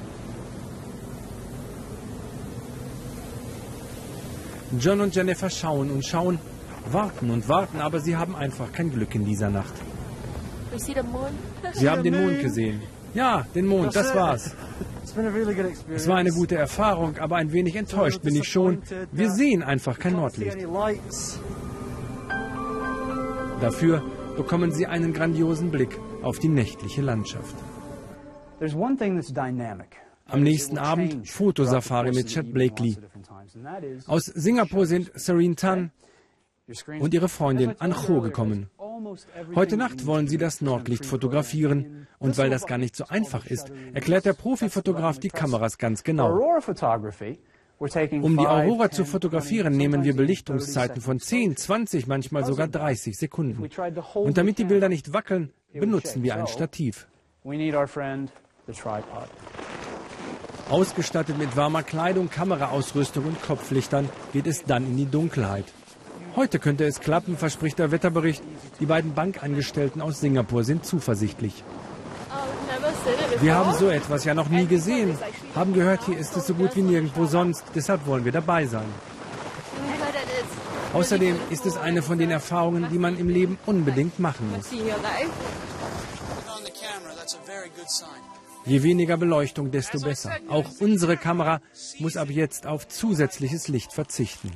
John 4.79 5.01
und 5.01 5.15
Jennifer 5.15 5.51
schauen 5.51 5.91
und 5.91 6.07
schauen, 6.07 6.39
warten 6.91 7.31
und 7.31 7.49
warten, 7.49 7.81
aber 7.81 8.01
sie 8.01 8.17
haben 8.17 8.35
einfach 8.35 8.73
kein 8.73 8.93
Glück 8.93 9.15
in 9.15 9.25
dieser 9.25 9.51
Nacht. 9.51 9.75
Sie 10.77 11.91
haben 11.91 12.03
den 12.03 12.21
Mond 12.21 12.41
gesehen. 12.41 12.81
Ja, 13.13 13.45
den 13.55 13.67
Mond, 13.67 13.95
das 13.95 14.15
war's. 14.15 14.55
Es 15.95 16.07
war 16.07 16.17
eine 16.17 16.31
gute 16.31 16.57
Erfahrung, 16.57 17.19
aber 17.19 17.37
ein 17.37 17.53
wenig 17.53 17.75
enttäuscht 17.75 18.23
bin 18.23 18.37
ich 18.37 18.49
schon. 18.49 18.81
Wir 19.11 19.31
sehen 19.31 19.65
einfach 19.65 19.99
kein 19.99 20.13
Nordlicht. 20.13 20.57
Dafür 23.61 24.03
bekommen 24.37 24.71
sie 24.73 24.87
einen 24.87 25.13
grandiosen 25.13 25.71
Blick 25.71 25.99
auf 26.23 26.39
die 26.39 26.49
nächtliche 26.49 27.03
Landschaft. 27.03 27.55
Am 30.27 30.43
nächsten 30.43 30.79
Abend 30.79 31.29
Fotosafari 31.29 32.13
mit 32.13 32.29
Chet 32.29 32.53
Blakely. 32.53 32.97
Aus 34.07 34.27
Singapur 34.27 34.87
sind 34.87 35.11
Serene 35.15 35.57
Tan 35.57 35.91
und 37.01 37.15
ihre 37.15 37.29
Freundin 37.29 37.75
Ancho 37.81 38.21
gekommen. 38.21 38.71
Heute 39.55 39.77
Nacht 39.77 40.07
wollen 40.07 40.29
sie 40.29 40.39
das 40.39 40.61
Nordlicht 40.61 41.07
fotografieren. 41.07 42.07
Und 42.19 42.37
weil 42.37 42.51
das 42.51 42.67
gar 42.67 42.77
nicht 42.77 42.95
so 42.95 43.07
einfach 43.09 43.47
ist, 43.47 43.73
erklärt 43.95 44.27
der 44.27 44.35
Profifotograf 44.35 45.19
die 45.19 45.31
Kameras 45.31 45.79
ganz 45.79 46.05
genau. 46.05 46.29
Um 47.81 48.37
die 48.37 48.47
Aurora 48.47 48.91
zu 48.91 49.07
fotografieren, 49.07 49.75
nehmen 49.75 50.05
wir 50.05 50.15
Belichtungszeiten 50.15 51.01
von 51.01 51.19
10, 51.19 51.57
20, 51.57 52.07
manchmal 52.07 52.45
sogar 52.45 52.69
30 52.69 53.17
Sekunden. 53.17 53.67
Und 54.13 54.37
damit 54.37 54.59
die 54.59 54.65
Bilder 54.65 54.91
nicht 54.91 55.15
wackeln, 55.15 55.51
benutzen 55.73 56.23
wir 56.23 56.37
ein 56.37 56.47
Stativ. 56.47 57.09
Ausgestattet 60.69 61.39
mit 61.39 61.57
warmer 61.57 61.83
Kleidung, 61.83 62.29
Kameraausrüstung 62.29 63.25
und 63.25 63.43
Kopflichtern 63.43 64.11
geht 64.35 64.47
es 64.47 64.63
dann 64.65 64.87
in 64.87 64.99
die 64.99 65.07
Dunkelheit. 65.07 65.65
Heute 66.37 66.59
könnte 66.59 66.85
es 66.85 67.01
klappen, 67.01 67.39
verspricht 67.39 67.79
der 67.79 67.91
Wetterbericht. 67.93 68.43
Die 68.79 68.87
beiden 68.87 69.15
Bankangestellten 69.15 70.03
aus 70.03 70.21
Singapur 70.21 70.65
sind 70.65 70.85
zuversichtlich. 70.85 71.65
Wir 73.41 73.55
haben 73.55 73.73
so 73.79 73.89
etwas 73.89 74.25
ja 74.25 74.35
noch 74.35 74.49
nie 74.49 74.67
gesehen. 74.67 75.17
Haben 75.55 75.73
gehört, 75.73 76.05
hier 76.05 76.19
ist 76.19 76.37
es 76.37 76.47
so 76.47 76.55
gut 76.55 76.77
wie 76.77 76.83
nirgendwo 76.83 77.27
sonst. 77.27 77.65
Deshalb 77.75 78.07
wollen 78.07 78.25
wir 78.25 78.33
dabei 78.33 78.67
sein. 78.67 78.87
Außerdem 80.93 81.37
ist 81.51 81.67
es 81.67 81.77
eine 81.77 82.03
von 82.03 82.19
den 82.19 82.31
Erfahrungen, 82.31 82.89
die 82.91 82.99
man 82.99 83.17
im 83.17 83.29
Leben 83.29 83.59
unbedingt 83.67 84.19
machen 84.19 84.51
muss. 84.55 84.67
Je 88.67 88.83
weniger 88.83 89.17
Beleuchtung, 89.17 89.71
desto 89.71 90.01
besser. 90.01 90.37
Auch 90.49 90.67
unsere 90.81 91.17
Kamera 91.17 91.61
muss 91.99 92.17
ab 92.17 92.29
jetzt 92.29 92.67
auf 92.67 92.89
zusätzliches 92.89 93.69
Licht 93.69 93.93
verzichten. 93.93 94.53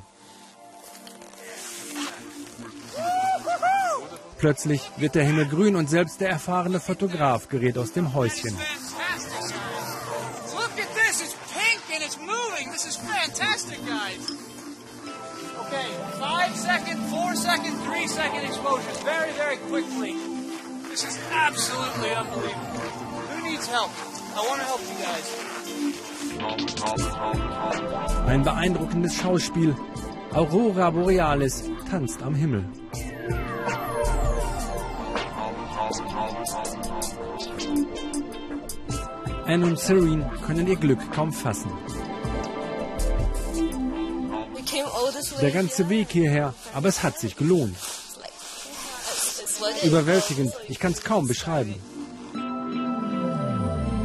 Plötzlich 4.45 4.83
wird 4.99 5.15
der 5.15 5.25
Himmel 5.25 5.47
grün 5.47 5.75
und 5.75 5.89
selbst 5.89 6.21
der 6.21 6.29
erfahrene 6.29 6.79
Fotograf 6.79 7.49
gerät 7.49 7.79
aus 7.79 7.93
dem 7.93 8.13
Häuschen. 8.13 8.55
Ein 28.27 28.43
beeindruckendes 28.43 29.15
Schauspiel. 29.15 29.75
Aurora 30.35 30.91
Borealis 30.91 31.71
tanzt 31.89 32.23
am 32.23 32.35
Himmel. 32.35 32.69
Anne 39.47 39.67
und 39.67 39.79
Serene 39.79 40.31
können 40.47 40.67
ihr 40.67 40.77
Glück 40.77 41.01
kaum 41.13 41.33
fassen. 41.33 41.71
Der 45.41 45.51
ganze 45.51 45.89
Weg 45.89 46.09
hierher, 46.11 46.55
aber 46.75 46.89
es 46.89 47.03
hat 47.03 47.19
sich 47.19 47.37
gelohnt. 47.37 47.77
Überwältigend, 49.83 50.53
ich 50.69 50.79
kann 50.79 50.93
es 50.93 51.03
kaum 51.03 51.29
beschreiben. 51.29 51.75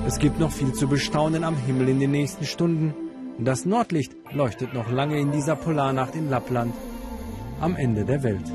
Es 0.06 0.20
gibt 0.20 0.40
noch 0.40 0.52
viel 0.52 0.74
zu 0.74 0.88
bestaunen 0.88 1.44
am 1.44 1.56
Himmel 1.56 1.90
in 1.90 2.00
den 2.00 2.12
nächsten 2.12 2.46
Stunden. 2.46 2.94
Das 3.38 3.66
Nordlicht 3.66 4.12
leuchtet 4.32 4.74
noch 4.74 4.90
lange 4.90 5.20
in 5.20 5.32
dieser 5.32 5.56
Polarnacht 5.56 6.16
in 6.16 6.30
Lappland, 6.30 6.74
am 7.62 7.76
Ende 7.76 8.04
der 8.04 8.24
Welt. 8.24 8.46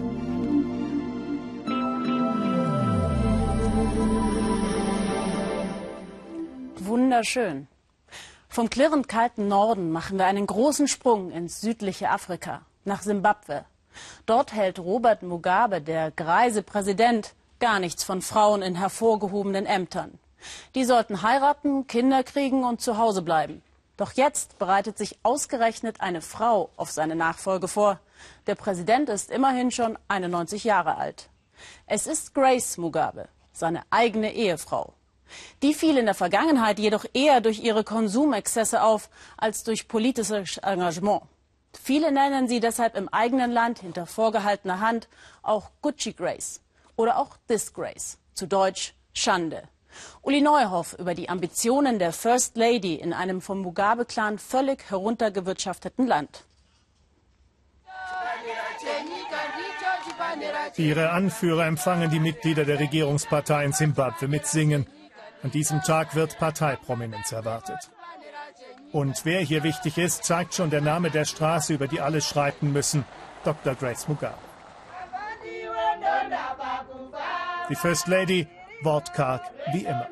Wunderschön. 7.14 7.68
Vom 8.48 8.70
klirrend 8.70 9.08
kalten 9.08 9.46
Norden 9.46 9.92
machen 9.92 10.18
wir 10.18 10.26
einen 10.26 10.48
großen 10.48 10.88
Sprung 10.88 11.30
ins 11.30 11.60
südliche 11.60 12.10
Afrika, 12.10 12.62
nach 12.84 13.02
Simbabwe. 13.02 13.64
Dort 14.26 14.52
hält 14.52 14.80
Robert 14.80 15.22
Mugabe, 15.22 15.80
der 15.80 16.10
greise 16.10 16.64
Präsident, 16.64 17.34
gar 17.60 17.78
nichts 17.78 18.02
von 18.02 18.20
Frauen 18.20 18.62
in 18.62 18.74
hervorgehobenen 18.74 19.64
Ämtern. 19.64 20.18
Die 20.74 20.84
sollten 20.84 21.22
heiraten, 21.22 21.86
Kinder 21.86 22.24
kriegen 22.24 22.64
und 22.64 22.80
zu 22.80 22.98
Hause 22.98 23.22
bleiben. 23.22 23.62
Doch 23.96 24.10
jetzt 24.14 24.58
bereitet 24.58 24.98
sich 24.98 25.16
ausgerechnet 25.22 26.00
eine 26.00 26.20
Frau 26.20 26.70
auf 26.76 26.90
seine 26.90 27.14
Nachfolge 27.14 27.68
vor. 27.68 28.00
Der 28.48 28.56
Präsident 28.56 29.08
ist 29.08 29.30
immerhin 29.30 29.70
schon 29.70 29.96
91 30.08 30.64
Jahre 30.64 30.96
alt. 30.96 31.28
Es 31.86 32.08
ist 32.08 32.34
Grace 32.34 32.76
Mugabe, 32.76 33.28
seine 33.52 33.82
eigene 33.90 34.32
Ehefrau. 34.34 34.94
Die 35.62 35.74
fiel 35.74 35.98
in 35.98 36.06
der 36.06 36.14
Vergangenheit 36.14 36.78
jedoch 36.78 37.04
eher 37.12 37.40
durch 37.40 37.60
ihre 37.60 37.84
Konsumexzesse 37.84 38.82
auf 38.82 39.08
als 39.36 39.64
durch 39.64 39.88
politisches 39.88 40.58
Engagement. 40.58 41.22
Viele 41.82 42.12
nennen 42.12 42.48
sie 42.48 42.60
deshalb 42.60 42.96
im 42.96 43.08
eigenen 43.08 43.50
Land 43.50 43.80
hinter 43.80 44.06
vorgehaltener 44.06 44.80
Hand 44.80 45.08
auch 45.42 45.70
Gucci 45.82 46.12
Grace 46.12 46.60
oder 46.96 47.18
auch 47.18 47.36
Disgrace, 47.48 48.18
zu 48.34 48.46
Deutsch 48.46 48.94
Schande. 49.12 49.68
Uli 50.22 50.40
Neuhoff 50.40 50.96
über 50.98 51.14
die 51.14 51.28
Ambitionen 51.28 51.98
der 51.98 52.12
First 52.12 52.56
Lady 52.56 52.94
in 52.94 53.12
einem 53.12 53.40
vom 53.40 53.60
Mugabe-Clan 53.60 54.38
völlig 54.38 54.90
heruntergewirtschafteten 54.90 56.06
Land. 56.06 56.44
Ihre 60.76 61.10
Anführer 61.10 61.66
empfangen 61.66 62.10
die 62.10 62.20
Mitglieder 62.20 62.64
der 62.64 62.80
Regierungspartei 62.80 63.64
in 63.64 63.72
Simbabwe 63.72 64.28
mit 64.28 64.46
Singen. 64.46 64.86
An 65.44 65.50
diesem 65.50 65.82
Tag 65.82 66.14
wird 66.14 66.38
Parteiprominenz 66.38 67.30
erwartet. 67.30 67.90
Und 68.92 69.26
wer 69.26 69.40
hier 69.40 69.62
wichtig 69.62 69.98
ist, 69.98 70.24
zeigt 70.24 70.54
schon 70.54 70.70
der 70.70 70.80
Name 70.80 71.10
der 71.10 71.26
Straße, 71.26 71.74
über 71.74 71.86
die 71.86 72.00
alle 72.00 72.22
schreiten 72.22 72.72
müssen. 72.72 73.04
Dr. 73.44 73.74
Grace 73.74 74.08
Mugabe. 74.08 74.38
Die 77.68 77.74
First 77.74 78.06
Lady, 78.06 78.48
wortkarg 78.82 79.42
wie 79.72 79.84
immer. 79.84 80.08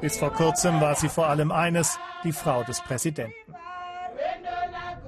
Bis 0.00 0.18
vor 0.18 0.32
kurzem 0.32 0.80
war 0.80 0.94
sie 0.94 1.08
vor 1.08 1.26
allem 1.26 1.50
eines, 1.50 1.98
die 2.22 2.32
Frau 2.32 2.62
des 2.62 2.80
Präsidenten. 2.82 3.34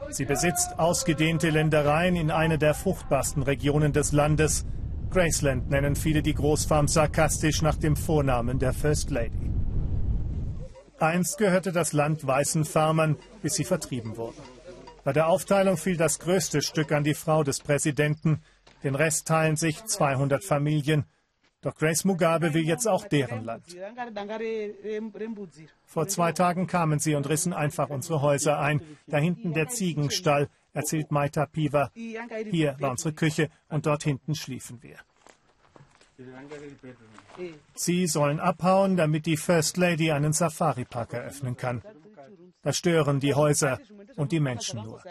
Sie 0.08 0.24
besitzt 0.24 0.80
ausgedehnte 0.80 1.50
Ländereien 1.50 2.16
in 2.16 2.32
einer 2.32 2.58
der 2.58 2.74
fruchtbarsten 2.74 3.44
Regionen 3.44 3.92
des 3.92 4.10
Landes, 4.10 4.66
Graceland 5.14 5.70
nennen 5.70 5.94
viele 5.94 6.22
die 6.22 6.34
Großfarm 6.34 6.88
sarkastisch 6.88 7.62
nach 7.62 7.76
dem 7.76 7.94
Vornamen 7.94 8.58
der 8.58 8.72
First 8.72 9.12
Lady. 9.12 9.52
Einst 10.98 11.38
gehörte 11.38 11.70
das 11.70 11.92
Land 11.92 12.26
weißen 12.26 12.64
Farmern, 12.64 13.16
bis 13.40 13.54
sie 13.54 13.62
vertrieben 13.62 14.16
wurden. 14.16 14.42
Bei 15.04 15.12
der 15.12 15.28
Aufteilung 15.28 15.76
fiel 15.76 15.96
das 15.96 16.18
größte 16.18 16.62
Stück 16.62 16.90
an 16.90 17.04
die 17.04 17.14
Frau 17.14 17.44
des 17.44 17.60
Präsidenten. 17.60 18.42
Den 18.82 18.96
Rest 18.96 19.28
teilen 19.28 19.54
sich 19.54 19.84
200 19.84 20.42
Familien. 20.42 21.04
Doch 21.60 21.76
Grace 21.76 22.04
Mugabe 22.04 22.52
will 22.52 22.66
jetzt 22.66 22.88
auch 22.88 23.06
deren 23.06 23.44
Land. 23.44 23.64
Vor 25.84 26.08
zwei 26.08 26.32
Tagen 26.32 26.66
kamen 26.66 26.98
sie 26.98 27.14
und 27.14 27.28
rissen 27.28 27.52
einfach 27.52 27.88
unsere 27.88 28.20
Häuser 28.20 28.58
ein. 28.58 28.82
Da 29.06 29.18
hinten 29.18 29.54
der 29.54 29.68
Ziegenstall, 29.68 30.48
erzählt 30.74 31.10
Maita 31.10 31.46
Piva. 31.46 31.90
Hier 31.94 32.76
war 32.80 32.90
unsere 32.90 33.14
Küche 33.14 33.48
und 33.68 33.86
dort 33.86 34.02
hinten 34.02 34.34
schliefen 34.34 34.82
wir. 34.82 34.98
Sie 37.74 38.06
sollen 38.06 38.38
abhauen, 38.38 38.96
damit 38.96 39.26
die 39.26 39.36
First 39.36 39.76
Lady 39.76 40.12
einen 40.12 40.32
Safari-Park 40.32 41.14
eröffnen 41.14 41.56
kann. 41.56 41.82
Da 42.62 42.72
stören 42.72 43.20
die 43.20 43.34
Häuser 43.34 43.80
und 44.16 44.30
die 44.32 44.40
Menschen 44.40 44.82
nur. 44.82 45.02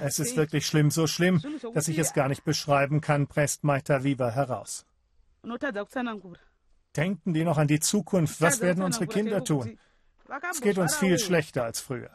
Es 0.00 0.18
ist 0.18 0.36
wirklich 0.36 0.66
schlimm, 0.66 0.90
so 0.90 1.06
schlimm, 1.06 1.40
dass 1.72 1.88
ich 1.88 1.98
es 1.98 2.12
gar 2.12 2.28
nicht 2.28 2.44
beschreiben 2.44 3.00
kann, 3.00 3.26
presst 3.26 3.62
Maita 3.64 4.02
Viva 4.02 4.30
heraus. 4.30 4.84
Denken 6.96 7.34
die 7.34 7.44
noch 7.44 7.58
an 7.58 7.68
die 7.68 7.80
Zukunft? 7.80 8.40
Was 8.40 8.60
werden 8.60 8.82
unsere 8.82 9.06
Kinder 9.06 9.42
tun? 9.44 9.78
Es 10.50 10.60
geht 10.60 10.78
uns 10.78 10.96
viel 10.96 11.18
schlechter 11.18 11.64
als 11.64 11.80
früher. 11.80 12.10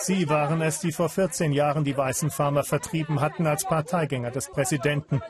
Sie 0.00 0.28
waren 0.28 0.62
es, 0.62 0.80
die 0.80 0.92
vor 0.92 1.08
14 1.08 1.52
Jahren 1.52 1.84
die 1.84 1.96
weißen 1.96 2.30
Farmer 2.30 2.64
vertrieben 2.64 3.20
hatten 3.20 3.46
als 3.46 3.64
Parteigänger 3.64 4.30
des 4.30 4.50
Präsidenten. 4.50 5.22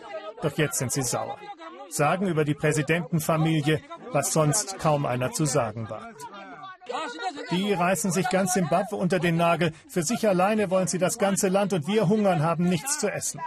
Doch 0.43 0.57
jetzt 0.59 0.79
sind 0.79 0.93
sie 0.93 1.03
sauer. 1.03 1.39
Sagen 1.89 2.27
über 2.27 2.45
die 2.45 2.55
Präsidentenfamilie, 2.55 3.81
was 4.13 4.33
sonst 4.33 4.79
kaum 4.79 5.07
einer 5.07 5.33
zu 5.33 5.45
sagen 5.45 5.89
wagt. 5.89 6.21
Die 7.51 7.73
reißen 7.73 8.11
sich 8.11 8.29
ganz 8.29 8.55
Simbabwe 8.55 8.97
unter 8.97 9.19
den 9.19 9.37
Nagel. 9.37 9.73
Für 9.89 10.03
sich 10.03 10.27
alleine 10.27 10.71
wollen 10.71 10.89
sie 10.89 10.99
das 10.99 11.19
ganze 11.19 11.49
Land 11.49 11.73
und 11.73 11.87
wir 11.87 12.09
hungern, 12.09 12.43
haben 12.43 12.69
nichts 12.69 12.99
zu 12.99 13.11
essen. 13.11 13.41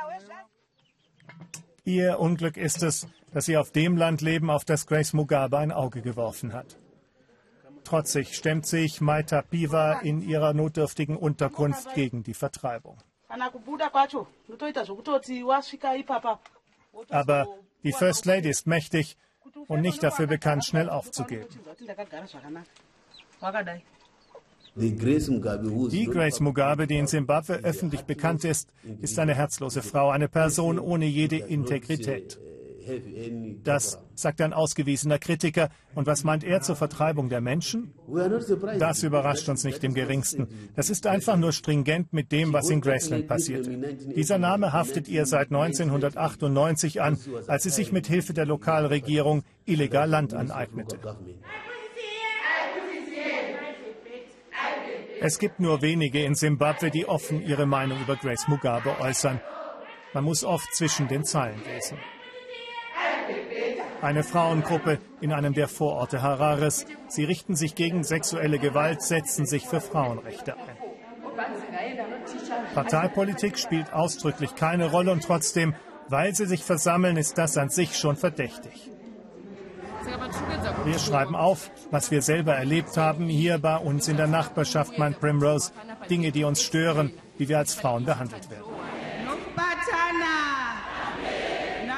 Ihr 1.83 2.19
Unglück 2.19 2.57
ist 2.57 2.83
es, 2.83 3.07
dass 3.33 3.45
sie 3.45 3.57
auf 3.57 3.71
dem 3.71 3.97
Land 3.97 4.21
leben, 4.21 4.49
auf 4.49 4.65
das 4.65 4.85
Grace 4.85 5.13
Mugabe 5.13 5.57
ein 5.57 5.71
Auge 5.71 6.01
geworfen 6.01 6.53
hat. 6.53 6.77
Trotzig 7.83 8.35
stemmt 8.35 8.65
sich 8.65 9.01
Maita 9.01 9.41
Piva 9.41 9.99
in 10.01 10.21
ihrer 10.21 10.53
notdürftigen 10.53 11.17
Unterkunft 11.17 11.93
gegen 11.95 12.23
die 12.23 12.33
Vertreibung. 12.33 12.97
Aber 17.09 17.47
die 17.83 17.93
First 17.93 18.25
Lady 18.25 18.49
ist 18.49 18.67
mächtig 18.67 19.17
und 19.67 19.81
nicht 19.81 20.03
dafür 20.03 20.27
bekannt, 20.27 20.65
schnell 20.65 20.89
aufzugeben. 20.89 21.47
Die 24.75 26.05
Grace 26.05 26.39
Mugabe, 26.39 26.87
die 26.87 26.97
in 26.97 27.07
Simbabwe 27.07 27.55
öffentlich 27.55 28.03
bekannt 28.03 28.45
ist, 28.45 28.69
ist 29.01 29.19
eine 29.19 29.33
herzlose 29.35 29.81
Frau, 29.81 30.11
eine 30.11 30.29
Person 30.29 30.79
ohne 30.79 31.05
jede 31.05 31.37
Integrität. 31.37 32.39
Das 33.63 33.99
sagt 34.15 34.41
ein 34.41 34.53
ausgewiesener 34.53 35.19
Kritiker. 35.19 35.69
Und 35.95 36.07
was 36.07 36.23
meint 36.23 36.43
er 36.43 36.61
zur 36.61 36.75
Vertreibung 36.75 37.29
der 37.29 37.41
Menschen? 37.41 37.93
Das 38.79 39.03
überrascht 39.03 39.49
uns 39.49 39.63
nicht 39.63 39.83
im 39.83 39.93
geringsten. 39.93 40.47
Das 40.75 40.89
ist 40.89 41.07
einfach 41.07 41.37
nur 41.37 41.51
stringent 41.51 42.13
mit 42.13 42.31
dem, 42.31 42.53
was 42.53 42.69
in 42.69 42.81
Graceland 42.81 43.27
passiert. 43.27 43.69
Dieser 44.15 44.37
Name 44.37 44.73
haftet 44.73 45.07
ihr 45.07 45.25
seit 45.25 45.47
1998 45.51 47.01
an, 47.01 47.17
als 47.47 47.63
sie 47.63 47.69
sich 47.69 47.91
mit 47.91 48.07
Hilfe 48.07 48.33
der 48.33 48.45
Lokalregierung 48.45 49.43
illegal 49.65 50.09
Land 50.09 50.33
aneignete. 50.33 50.97
Es 55.23 55.37
gibt 55.37 55.59
nur 55.59 55.83
wenige 55.83 56.23
in 56.23 56.33
Simbabwe, 56.33 56.89
die 56.89 57.07
offen 57.07 57.43
ihre 57.43 57.67
Meinung 57.67 58.01
über 58.01 58.15
Grace 58.15 58.47
Mugabe 58.47 58.99
äußern. 58.99 59.39
Man 60.13 60.23
muss 60.23 60.43
oft 60.43 60.73
zwischen 60.73 61.07
den 61.07 61.23
Zeilen 61.23 61.61
lesen. 61.63 61.97
Eine 64.01 64.23
Frauengruppe 64.23 64.99
in 65.19 65.31
einem 65.31 65.53
der 65.53 65.67
Vororte 65.67 66.21
Harares. 66.21 66.85
Sie 67.07 67.23
richten 67.23 67.55
sich 67.55 67.75
gegen 67.75 68.03
sexuelle 68.03 68.57
Gewalt, 68.57 69.01
setzen 69.01 69.45
sich 69.45 69.67
für 69.67 69.79
Frauenrechte 69.79 70.53
ein. 70.53 70.77
Parteipolitik 72.73 73.59
spielt 73.59 73.93
ausdrücklich 73.93 74.55
keine 74.55 74.89
Rolle 74.89 75.11
und 75.11 75.23
trotzdem, 75.23 75.75
weil 76.09 76.33
sie 76.35 76.45
sich 76.45 76.63
versammeln, 76.63 77.17
ist 77.17 77.37
das 77.37 77.57
an 77.57 77.69
sich 77.69 77.97
schon 77.97 78.15
verdächtig. 78.15 78.91
Wir 80.83 80.97
schreiben 80.97 81.35
auf, 81.35 81.69
was 81.91 82.09
wir 82.09 82.21
selber 82.21 82.55
erlebt 82.55 82.97
haben, 82.97 83.27
hier 83.27 83.59
bei 83.59 83.77
uns 83.77 84.07
in 84.07 84.17
der 84.17 84.27
Nachbarschaft, 84.27 84.97
meint 84.97 85.19
Primrose. 85.19 85.71
Dinge, 86.09 86.31
die 86.31 86.43
uns 86.43 86.61
stören, 86.61 87.13
wie 87.37 87.47
wir 87.47 87.59
als 87.59 87.75
Frauen 87.75 88.05
behandelt 88.05 88.49
werden. 88.49 88.70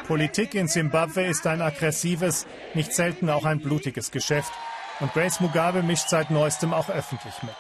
Politik 0.07 0.53
in 0.53 0.67
Simbabwe 0.67 1.23
ist 1.23 1.47
ein 1.47 1.61
aggressives, 1.61 2.45
nicht 2.73 2.93
selten 2.93 3.29
auch 3.29 3.45
ein 3.45 3.59
blutiges 3.59 4.11
Geschäft. 4.11 4.51
Und 4.99 5.13
Grace 5.13 5.39
Mugabe 5.39 5.81
mischt 5.81 6.09
seit 6.09 6.29
neuestem 6.29 6.73
auch 6.73 6.89
öffentlich 6.89 7.33
mit. 7.43 7.55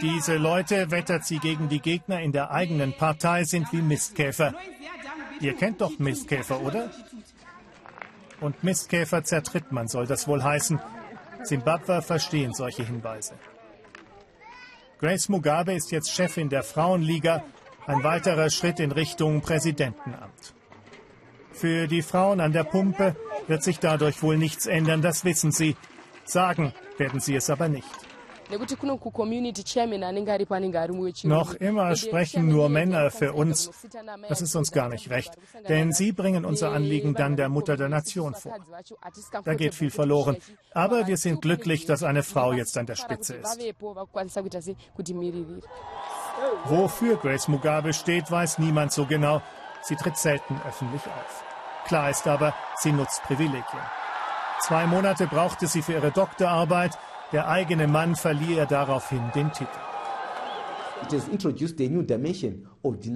Diese 0.00 0.36
Leute, 0.36 0.90
wettert 0.90 1.24
sie 1.24 1.38
gegen 1.38 1.68
die 1.68 1.80
Gegner 1.80 2.20
in 2.20 2.32
der 2.32 2.50
eigenen 2.50 2.92
Partei, 2.92 3.44
sind 3.44 3.72
wie 3.72 3.82
Mistkäfer. 3.82 4.54
Ihr 5.40 5.54
kennt 5.54 5.80
doch 5.80 5.98
Mistkäfer, 5.98 6.60
oder? 6.60 6.90
Und 8.40 8.64
Mistkäfer 8.64 9.24
zertritt 9.24 9.72
man, 9.72 9.88
soll 9.88 10.06
das 10.06 10.26
wohl 10.26 10.42
heißen. 10.42 10.80
Simbabwe 11.42 12.02
verstehen 12.02 12.54
solche 12.54 12.84
Hinweise. 12.84 13.34
Grace 15.00 15.28
Mugabe 15.28 15.74
ist 15.74 15.90
jetzt 15.90 16.12
Chefin 16.12 16.48
der 16.48 16.62
Frauenliga, 16.62 17.42
ein 17.86 18.02
weiterer 18.04 18.50
Schritt 18.50 18.80
in 18.80 18.92
Richtung 18.92 19.40
Präsidentenamt. 19.40 20.54
Für 21.52 21.86
die 21.86 22.02
Frauen 22.02 22.40
an 22.40 22.52
der 22.52 22.64
Pumpe 22.64 23.16
wird 23.46 23.62
sich 23.62 23.78
dadurch 23.78 24.22
wohl 24.22 24.38
nichts 24.38 24.66
ändern, 24.66 25.02
das 25.02 25.24
wissen 25.24 25.52
sie. 25.52 25.76
Sagen 26.24 26.72
werden 26.98 27.20
sie 27.20 27.34
es 27.34 27.50
aber 27.50 27.68
nicht. 27.68 27.86
Noch 31.24 31.54
immer 31.54 31.96
sprechen 31.96 32.48
nur 32.48 32.68
Männer 32.68 33.10
für 33.10 33.32
uns. 33.32 33.70
Das 34.28 34.42
ist 34.42 34.54
uns 34.54 34.72
gar 34.72 34.88
nicht 34.88 35.08
recht, 35.10 35.32
denn 35.68 35.92
sie 35.92 36.12
bringen 36.12 36.44
unser 36.44 36.70
Anliegen 36.70 37.14
dann 37.14 37.36
der 37.36 37.48
Mutter 37.48 37.76
der 37.76 37.88
Nation 37.88 38.34
vor. 38.34 38.58
Da 39.44 39.54
geht 39.54 39.74
viel 39.74 39.90
verloren. 39.90 40.36
Aber 40.74 41.06
wir 41.06 41.16
sind 41.16 41.40
glücklich, 41.40 41.86
dass 41.86 42.02
eine 42.02 42.22
Frau 42.22 42.52
jetzt 42.52 42.76
an 42.76 42.86
der 42.86 42.96
Spitze 42.96 43.36
ist. 43.36 43.58
Wofür 46.64 47.16
Grace 47.16 47.48
Mugabe 47.48 47.92
steht, 47.92 48.30
weiß 48.30 48.58
niemand 48.58 48.92
so 48.92 49.06
genau. 49.06 49.42
Sie 49.82 49.96
tritt 49.96 50.16
selten 50.16 50.60
öffentlich 50.66 51.02
auf. 51.06 51.44
Klar 51.86 52.10
ist 52.10 52.26
aber, 52.26 52.54
sie 52.76 52.92
nutzt 52.92 53.22
Privilegien. 53.24 53.82
Zwei 54.60 54.86
Monate 54.86 55.26
brauchte 55.26 55.66
sie 55.66 55.82
für 55.82 55.94
ihre 55.94 56.12
Doktorarbeit. 56.12 56.96
Der 57.32 57.48
eigene 57.48 57.88
Mann 57.88 58.14
verlieh 58.14 58.56
ihr 58.56 58.66
daraufhin 58.66 59.22
den 59.34 59.50
Titel. 59.52 59.78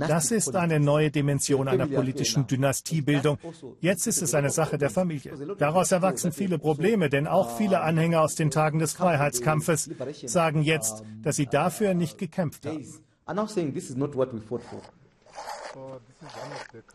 Das 0.08 0.30
ist 0.32 0.56
eine 0.56 0.80
neue 0.80 1.10
Dimension 1.10 1.68
einer 1.68 1.86
politischen 1.86 2.46
Dynastiebildung. 2.46 3.38
Jetzt 3.80 4.06
ist 4.06 4.22
es 4.22 4.34
eine 4.34 4.50
Sache 4.50 4.76
der 4.78 4.90
Familie. 4.90 5.32
Daraus 5.58 5.92
erwachsen 5.92 6.32
viele 6.32 6.58
Probleme, 6.58 7.08
denn 7.08 7.26
auch 7.28 7.56
viele 7.56 7.82
Anhänger 7.82 8.22
aus 8.22 8.34
den 8.34 8.50
Tagen 8.50 8.80
des 8.80 8.94
Freiheitskampfes 8.94 9.88
sagen 10.24 10.62
jetzt, 10.62 11.04
dass 11.22 11.36
sie 11.36 11.46
dafür 11.46 11.94
nicht 11.94 12.18
gekämpft 12.18 12.66
haben. 12.66 13.05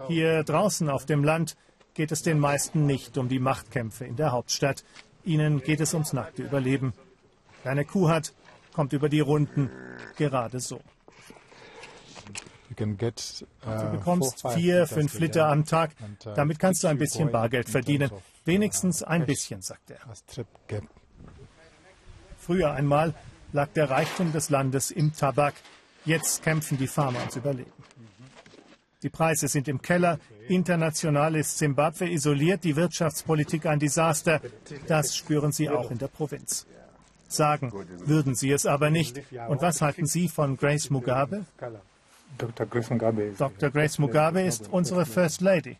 Hier 0.07 0.43
draußen 0.43 0.89
auf 0.89 1.05
dem 1.05 1.23
Land 1.23 1.57
geht 1.93 2.11
es 2.11 2.21
den 2.21 2.39
meisten 2.39 2.85
nicht 2.85 3.17
um 3.17 3.27
die 3.27 3.39
Machtkämpfe 3.39 4.05
in 4.05 4.15
der 4.15 4.31
Hauptstadt. 4.31 4.83
Ihnen 5.23 5.61
geht 5.61 5.81
es 5.81 5.93
ums 5.93 6.13
nackte 6.13 6.43
Überleben. 6.43 6.93
Wer 7.63 7.73
eine 7.73 7.85
Kuh 7.85 8.09
hat, 8.09 8.33
kommt 8.73 8.93
über 8.93 9.09
die 9.09 9.19
Runden 9.19 9.69
gerade 10.17 10.59
so. 10.59 10.81
Du 12.75 13.69
uh, 13.69 13.91
bekommst 13.91 14.47
vier, 14.53 14.87
fünf 14.87 15.19
Liter 15.19 15.47
am 15.47 15.65
Tag. 15.65 15.91
Uh, 16.25 16.31
Damit 16.35 16.57
kannst 16.57 16.83
du 16.83 16.87
ein 16.87 16.97
bisschen 16.97 17.29
Bargeld 17.29 17.69
verdienen. 17.69 18.09
Wenigstens 18.45 19.03
ein 19.03 19.25
bisschen, 19.25 19.61
sagt 19.61 19.91
er. 19.91 19.99
Früher 22.37 22.71
einmal 22.71 23.13
lag 23.51 23.67
der 23.75 23.89
Reichtum 23.89 24.31
des 24.31 24.49
Landes 24.49 24.89
im 24.89 25.13
Tabak. 25.13 25.53
Jetzt 26.05 26.43
kämpfen 26.43 26.77
die 26.77 26.87
Farmer 26.87 27.19
ums 27.19 27.35
Überleben. 27.35 27.71
Die 29.03 29.09
Preise 29.09 29.47
sind 29.47 29.67
im 29.67 29.81
Keller. 29.81 30.19
International 30.47 31.35
ist 31.35 31.57
Zimbabwe 31.57 32.09
isoliert, 32.09 32.63
die 32.63 32.75
Wirtschaftspolitik 32.75 33.65
ein 33.65 33.79
Desaster. 33.79 34.41
Das 34.87 35.15
spüren 35.15 35.51
sie 35.51 35.69
auch 35.69 35.89
in 35.91 35.97
der 35.97 36.07
Provinz. 36.07 36.67
Sagen 37.27 37.71
würden 38.05 38.35
sie 38.35 38.51
es 38.51 38.65
aber 38.65 38.89
nicht. 38.89 39.21
Und 39.47 39.61
was 39.61 39.81
halten 39.81 40.05
Sie 40.05 40.27
von 40.27 40.57
Grace 40.57 40.89
Mugabe? 40.89 41.45
Dr. 42.37 42.65
Grace 42.65 43.99
Mugabe 43.99 44.41
ist 44.41 44.69
unsere 44.71 45.05
First 45.05 45.41
Lady. 45.41 45.77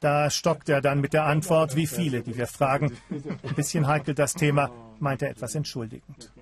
Da 0.00 0.30
stockt 0.30 0.68
er 0.68 0.80
dann 0.80 1.00
mit 1.00 1.12
der 1.12 1.26
Antwort, 1.26 1.76
wie 1.76 1.86
viele, 1.86 2.22
die 2.22 2.36
wir 2.36 2.46
fragen. 2.46 2.96
Ein 3.10 3.54
bisschen 3.54 3.86
heikel 3.86 4.14
das 4.14 4.34
Thema, 4.34 4.70
meint 4.98 5.22
er 5.22 5.30
etwas 5.30 5.54
entschuldigend. 5.54 6.32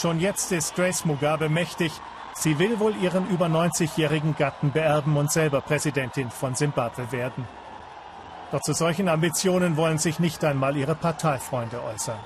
Schon 0.00 0.20
jetzt 0.20 0.52
ist 0.52 0.74
Grace 0.74 1.06
Mugabe 1.06 1.48
mächtig. 1.48 1.90
Sie 2.34 2.58
will 2.58 2.78
wohl 2.80 2.94
ihren 2.96 3.26
über 3.30 3.46
90-jährigen 3.46 4.36
Gatten 4.36 4.70
beerben 4.70 5.16
und 5.16 5.32
selber 5.32 5.62
Präsidentin 5.62 6.30
von 6.30 6.54
Simbabwe 6.54 7.10
werden. 7.12 7.48
Doch 8.52 8.60
zu 8.60 8.74
solchen 8.74 9.08
Ambitionen 9.08 9.78
wollen 9.78 9.96
sich 9.96 10.18
nicht 10.18 10.44
einmal 10.44 10.76
ihre 10.76 10.94
Parteifreunde 10.94 11.82
äußern. 11.82 12.18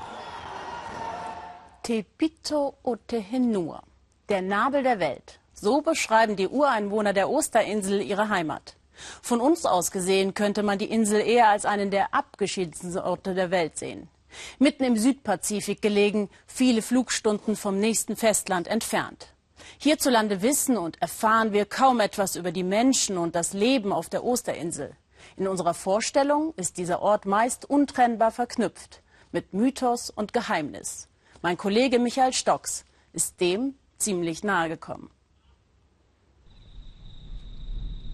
Tepito 1.84 2.74
Otehenua, 2.82 3.82
der 4.28 4.42
Nabel 4.42 4.82
der 4.82 4.98
Welt. 4.98 5.38
So 5.54 5.80
beschreiben 5.80 6.34
die 6.34 6.48
Ureinwohner 6.48 7.12
der 7.12 7.30
Osterinsel 7.30 8.02
ihre 8.02 8.30
Heimat. 8.30 8.74
Von 9.22 9.40
uns 9.40 9.64
aus 9.64 9.92
gesehen 9.92 10.34
könnte 10.34 10.64
man 10.64 10.78
die 10.78 10.90
Insel 10.90 11.20
eher 11.20 11.48
als 11.48 11.66
einen 11.66 11.92
der 11.92 12.12
abgeschiedensten 12.14 12.98
Orte 12.98 13.34
der 13.34 13.52
Welt 13.52 13.78
sehen. 13.78 14.08
Mitten 14.58 14.84
im 14.84 14.96
Südpazifik 14.96 15.82
gelegen, 15.82 16.28
viele 16.46 16.82
Flugstunden 16.82 17.56
vom 17.56 17.78
nächsten 17.78 18.16
Festland 18.16 18.68
entfernt. 18.68 19.34
Hierzulande 19.78 20.42
wissen 20.42 20.76
und 20.76 21.00
erfahren 21.00 21.52
wir 21.52 21.66
kaum 21.66 22.00
etwas 22.00 22.36
über 22.36 22.52
die 22.52 22.62
Menschen 22.62 23.18
und 23.18 23.34
das 23.34 23.52
Leben 23.52 23.92
auf 23.92 24.08
der 24.08 24.24
Osterinsel. 24.24 24.96
In 25.36 25.46
unserer 25.48 25.74
Vorstellung 25.74 26.54
ist 26.56 26.78
dieser 26.78 27.02
Ort 27.02 27.26
meist 27.26 27.64
untrennbar 27.64 28.30
verknüpft 28.30 29.02
mit 29.32 29.52
Mythos 29.52 30.10
und 30.10 30.32
Geheimnis. 30.32 31.08
Mein 31.42 31.56
Kollege 31.56 31.98
Michael 31.98 32.32
Stocks 32.32 32.84
ist 33.12 33.40
dem 33.40 33.74
ziemlich 33.98 34.44
nahe 34.44 34.68
gekommen. 34.68 35.10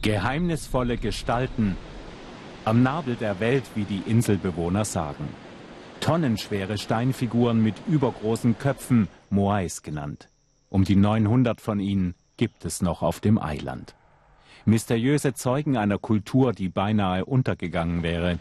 Geheimnisvolle 0.02 0.98
Gestalten 0.98 1.76
am 2.64 2.82
Nabel 2.82 3.16
der 3.16 3.40
Welt, 3.40 3.64
wie 3.74 3.84
die 3.84 4.02
Inselbewohner 4.06 4.84
sagen. 4.84 5.28
Tonnenschwere 6.06 6.78
Steinfiguren 6.78 7.60
mit 7.60 7.74
übergroßen 7.88 8.56
Köpfen, 8.60 9.08
Moais 9.28 9.82
genannt. 9.82 10.28
Um 10.70 10.84
die 10.84 10.94
900 10.94 11.60
von 11.60 11.80
ihnen 11.80 12.14
gibt 12.36 12.64
es 12.64 12.80
noch 12.80 13.02
auf 13.02 13.18
dem 13.18 13.38
Eiland. 13.38 13.96
Mysteriöse 14.66 15.34
Zeugen 15.34 15.76
einer 15.76 15.98
Kultur, 15.98 16.52
die 16.52 16.68
beinahe 16.68 17.24
untergegangen 17.24 18.04
wäre 18.04 18.38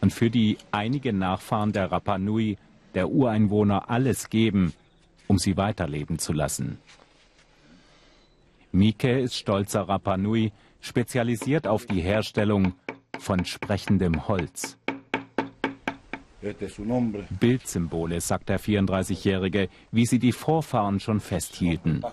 und 0.00 0.12
für 0.12 0.30
die 0.30 0.58
einige 0.70 1.12
Nachfahren 1.12 1.72
der 1.72 1.90
Rapa 1.90 2.18
Nui, 2.18 2.56
der 2.94 3.08
Ureinwohner, 3.08 3.90
alles 3.90 4.30
geben, 4.30 4.72
um 5.26 5.38
sie 5.38 5.56
weiterleben 5.56 6.20
zu 6.20 6.32
lassen. 6.32 6.78
Mike 8.70 9.18
ist 9.18 9.34
stolzer 9.34 9.88
Rapa 9.88 10.16
Nui, 10.16 10.52
spezialisiert 10.80 11.66
auf 11.66 11.84
die 11.84 12.00
Herstellung 12.00 12.74
von 13.18 13.44
sprechendem 13.44 14.28
Holz. 14.28 14.78
Bildsymbole, 16.40 18.20
sagt 18.20 18.48
der 18.48 18.60
34-Jährige, 18.60 19.68
wie 19.90 20.06
sie 20.06 20.18
die 20.18 20.32
Vorfahren 20.32 21.00
schon 21.00 21.20
festhielten. 21.20 22.04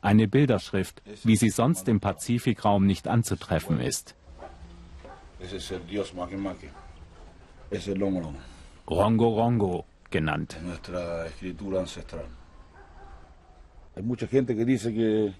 Eine 0.00 0.28
Bilderschrift, 0.28 1.02
wie 1.24 1.36
sie 1.36 1.50
sonst 1.50 1.88
im 1.88 2.00
Pazifikraum 2.00 2.86
nicht 2.86 3.08
anzutreffen 3.08 3.80
ist. 3.80 4.14
Rongo 8.88 9.28
Rongo 9.28 9.84
genannt. 10.10 10.56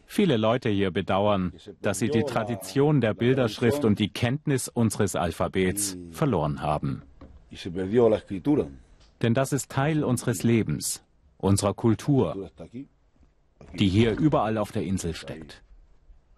Viele 0.07 0.37
Leute 0.37 0.69
hier 0.69 0.91
bedauern, 0.91 1.53
dass 1.81 1.99
sie 2.01 2.09
die 2.09 2.25
Tradition 2.25 3.01
der 3.01 3.15
Bilderschrift 3.15 3.85
und 3.85 3.99
die 3.99 4.09
Kenntnis 4.09 4.69
unseres 4.69 5.15
Alphabets 5.15 5.97
verloren 6.11 6.61
haben. 6.61 7.03
Denn 9.23 9.35
das 9.35 9.53
ist 9.53 9.71
Teil 9.71 10.05
unseres 10.05 10.43
Lebens, 10.43 11.03
unserer 11.39 11.75
Kultur, 11.75 12.51
die 13.79 13.89
hier 13.89 14.19
überall 14.19 14.59
auf 14.59 14.73
der 14.73 14.83
Insel 14.83 15.15
steckt. 15.15 15.63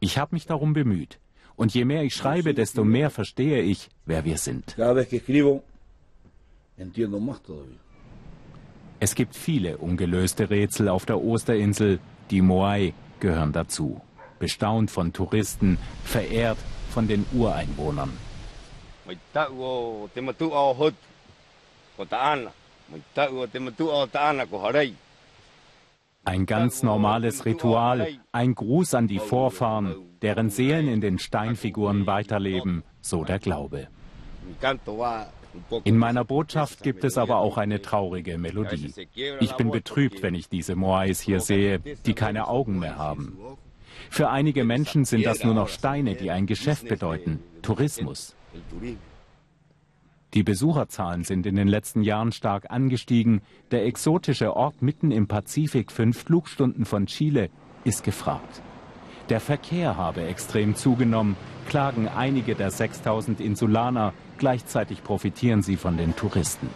Ich 0.00 0.18
habe 0.18 0.34
mich 0.34 0.46
darum 0.46 0.72
bemüht. 0.72 1.18
Und 1.56 1.74
je 1.74 1.84
mehr 1.84 2.02
ich 2.04 2.14
schreibe, 2.14 2.54
desto 2.54 2.84
mehr 2.84 3.10
verstehe 3.10 3.60
ich, 3.60 3.90
wer 4.06 4.24
wir 4.24 4.38
sind. 4.38 4.76
Es 8.98 9.14
gibt 9.14 9.36
viele 9.36 9.76
ungelöste 9.78 10.48
Rätsel 10.48 10.88
auf 10.88 11.04
der 11.04 11.22
Osterinsel. 11.22 11.98
Die 12.30 12.40
Moai 12.40 12.94
gehören 13.18 13.52
dazu. 13.52 14.00
Bestaunt 14.38 14.90
von 14.90 15.12
Touristen, 15.12 15.76
verehrt 16.04 16.58
von 16.90 17.08
den 17.08 17.26
Ureinwohnern. 17.32 18.10
Ein 26.24 26.46
ganz 26.46 26.82
normales 26.82 27.46
Ritual, 27.46 28.08
ein 28.32 28.54
Gruß 28.54 28.94
an 28.94 29.08
die 29.08 29.18
Vorfahren, 29.18 29.96
deren 30.22 30.50
Seelen 30.50 30.86
in 30.88 31.00
den 31.00 31.18
Steinfiguren 31.18 32.06
weiterleben, 32.06 32.82
so 33.00 33.24
der 33.24 33.38
Glaube. 33.38 33.88
In 35.84 35.96
meiner 35.96 36.24
Botschaft 36.24 36.82
gibt 36.82 37.04
es 37.04 37.18
aber 37.18 37.38
auch 37.38 37.56
eine 37.56 37.82
traurige 37.82 38.38
Melodie. 38.38 38.92
Ich 39.40 39.52
bin 39.54 39.70
betrübt, 39.70 40.22
wenn 40.22 40.34
ich 40.34 40.48
diese 40.48 40.76
Moais 40.76 41.20
hier 41.20 41.40
sehe, 41.40 41.80
die 41.80 42.14
keine 42.14 42.48
Augen 42.48 42.78
mehr 42.78 42.96
haben. 42.96 43.38
Für 44.10 44.30
einige 44.30 44.64
Menschen 44.64 45.04
sind 45.04 45.24
das 45.26 45.42
nur 45.42 45.54
noch 45.54 45.68
Steine, 45.68 46.14
die 46.14 46.30
ein 46.30 46.46
Geschäft 46.46 46.88
bedeuten, 46.88 47.42
Tourismus. 47.62 48.36
Die 50.34 50.42
Besucherzahlen 50.44 51.24
sind 51.24 51.44
in 51.46 51.56
den 51.56 51.66
letzten 51.66 52.02
Jahren 52.02 52.30
stark 52.30 52.70
angestiegen. 52.70 53.42
Der 53.72 53.84
exotische 53.84 54.54
Ort 54.54 54.80
mitten 54.80 55.10
im 55.10 55.26
Pazifik, 55.26 55.90
fünf 55.90 56.22
Flugstunden 56.22 56.84
von 56.84 57.06
Chile, 57.06 57.50
ist 57.84 58.04
gefragt. 58.04 58.62
Der 59.28 59.40
Verkehr 59.40 59.96
habe 59.96 60.22
extrem 60.22 60.74
zugenommen, 60.74 61.36
klagen 61.68 62.08
einige 62.08 62.54
der 62.54 62.70
6000 62.70 63.40
Insulaner. 63.40 64.12
Gleichzeitig 64.38 65.02
profitieren 65.02 65.62
sie 65.62 65.76
von 65.76 65.96
den 65.96 66.16
Touristen. 66.16 66.68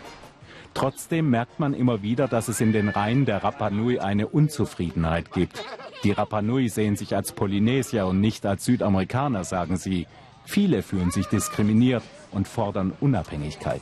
Trotzdem 0.75 1.31
merkt 1.31 1.61
man 1.61 1.75
immer 1.75 2.03
wieder, 2.03 2.27
dass 2.27 2.49
es 2.49 2.61
in 2.61 2.73
den 2.73 2.89
Reihen 2.89 3.25
der 3.25 3.45
Rapa 3.45 3.71
Nui 3.71 4.01
eine 4.01 4.27
Unzufriedenheit 4.27 5.33
gibt. 5.33 5.65
Die 6.03 6.11
Rapa 6.11 6.43
Nui 6.43 6.69
sehen 6.69 6.97
sich 6.97 7.15
als 7.15 7.33
Polynesier 7.33 8.07
und 8.07 8.21
nicht 8.21 8.45
als 8.45 8.65
Südamerikaner, 8.65 9.45
sagen 9.45 9.77
sie. 9.77 10.07
Viele 10.45 10.83
fühlen 10.83 11.11
sich 11.11 11.27
diskriminiert 11.27 12.03
und 12.31 12.49
fordern 12.49 12.93
Unabhängigkeit. 13.01 13.81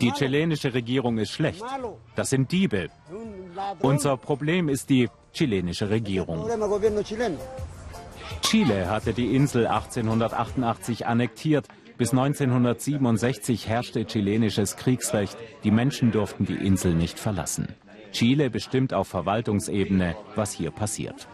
Die 0.00 0.12
chilenische 0.12 0.74
Regierung 0.74 1.18
ist 1.18 1.30
schlecht. 1.30 1.64
Das 2.16 2.30
sind 2.30 2.50
Diebe. 2.50 2.88
Unser 3.80 4.16
Problem 4.16 4.68
ist 4.68 4.90
die 4.90 5.08
chilenische 5.32 5.88
Regierung. 5.88 6.44
Chile 8.42 8.90
hatte 8.90 9.12
die 9.12 9.34
Insel 9.34 9.66
1888 9.66 11.06
annektiert. 11.06 11.66
Bis 11.96 12.10
1967 12.10 13.68
herrschte 13.68 14.04
chilenisches 14.04 14.76
Kriegsrecht. 14.76 15.36
Die 15.64 15.70
Menschen 15.70 16.12
durften 16.12 16.44
die 16.46 16.54
Insel 16.54 16.94
nicht 16.94 17.18
verlassen. 17.18 17.68
Chile 18.12 18.50
bestimmt 18.50 18.94
auf 18.94 19.08
Verwaltungsebene, 19.08 20.16
was 20.34 20.52
hier 20.52 20.70
passiert. 20.70 21.28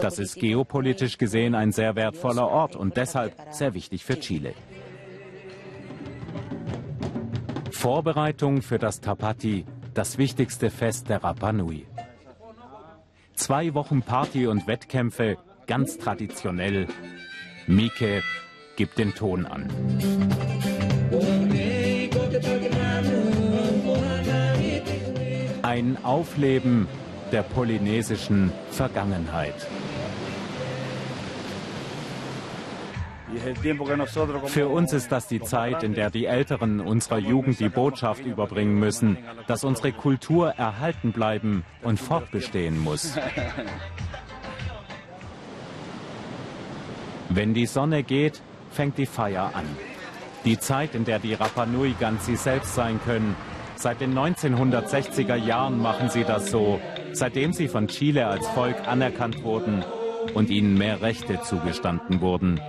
Das 0.00 0.18
ist 0.18 0.36
geopolitisch 0.36 1.18
gesehen 1.18 1.54
ein 1.54 1.72
sehr 1.72 1.96
wertvoller 1.96 2.48
Ort 2.48 2.76
und 2.76 2.96
deshalb 2.96 3.34
sehr 3.50 3.74
wichtig 3.74 4.04
für 4.04 4.20
Chile. 4.20 4.54
Vorbereitung 7.72 8.62
für 8.62 8.78
das 8.78 9.00
Tapati, 9.00 9.64
das 9.92 10.18
wichtigste 10.18 10.70
Fest 10.70 11.08
der 11.08 11.24
Rapa 11.24 11.52
Nui. 11.52 11.86
Zwei 13.34 13.74
Wochen 13.74 14.02
Party 14.02 14.46
und 14.46 14.66
Wettkämpfe, 14.66 15.36
ganz 15.66 15.98
traditionell. 15.98 16.86
Mike 17.66 18.22
gibt 18.76 18.98
den 18.98 19.14
Ton 19.14 19.46
an. 19.46 19.68
Ein 25.62 25.98
Aufleben 26.04 26.86
der 27.32 27.42
polynesischen 27.42 28.52
Vergangenheit. 28.70 29.54
Für 34.46 34.68
uns 34.68 34.92
ist 34.92 35.10
das 35.10 35.26
die 35.26 35.40
Zeit, 35.40 35.82
in 35.82 35.94
der 35.94 36.10
die 36.10 36.26
Älteren 36.26 36.80
unserer 36.80 37.18
Jugend 37.18 37.58
die 37.58 37.68
Botschaft 37.68 38.24
überbringen 38.24 38.78
müssen, 38.78 39.18
dass 39.46 39.64
unsere 39.64 39.92
Kultur 39.92 40.50
erhalten 40.50 41.12
bleiben 41.12 41.64
und 41.82 41.98
fortbestehen 41.98 42.78
muss. 42.78 43.18
Wenn 47.28 47.52
die 47.52 47.66
Sonne 47.66 48.04
geht, 48.04 48.40
fängt 48.70 48.96
die 48.96 49.06
Feier 49.06 49.50
an. 49.54 49.66
Die 50.44 50.58
Zeit, 50.58 50.94
in 50.94 51.04
der 51.04 51.18
die 51.18 51.34
Rapa 51.34 51.66
Nui 51.66 51.94
ganz 51.98 52.26
sie 52.26 52.36
selbst 52.36 52.74
sein 52.74 53.00
können. 53.04 53.34
Seit 53.74 54.00
den 54.00 54.16
1960er 54.16 55.34
Jahren 55.34 55.82
machen 55.82 56.08
sie 56.08 56.24
das 56.24 56.50
so 56.50 56.80
Seitdem 57.16 57.54
sie 57.54 57.68
von 57.68 57.88
Chile 57.88 58.26
als 58.26 58.46
Volk 58.48 58.86
anerkannt 58.86 59.42
wurden 59.42 59.82
und 60.34 60.50
ihnen 60.50 60.76
mehr 60.76 61.00
Rechte 61.00 61.40
zugestanden 61.40 62.20
wurden. 62.20 62.60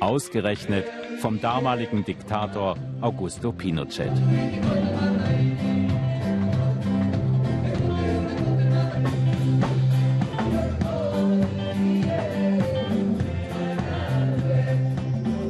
Ausgerechnet 0.00 0.86
vom 1.20 1.40
damaligen 1.40 2.04
Diktator 2.04 2.76
Augusto 3.00 3.52
Pinochet. 3.52 4.10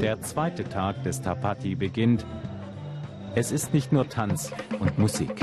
Der 0.02 0.20
zweite 0.20 0.64
Tag 0.64 1.02
des 1.04 1.22
Tapati 1.22 1.74
beginnt. 1.74 2.26
Es 3.34 3.50
ist 3.50 3.72
nicht 3.72 3.92
nur 3.92 4.10
Tanz 4.10 4.52
und 4.78 4.98
Musik. 4.98 5.42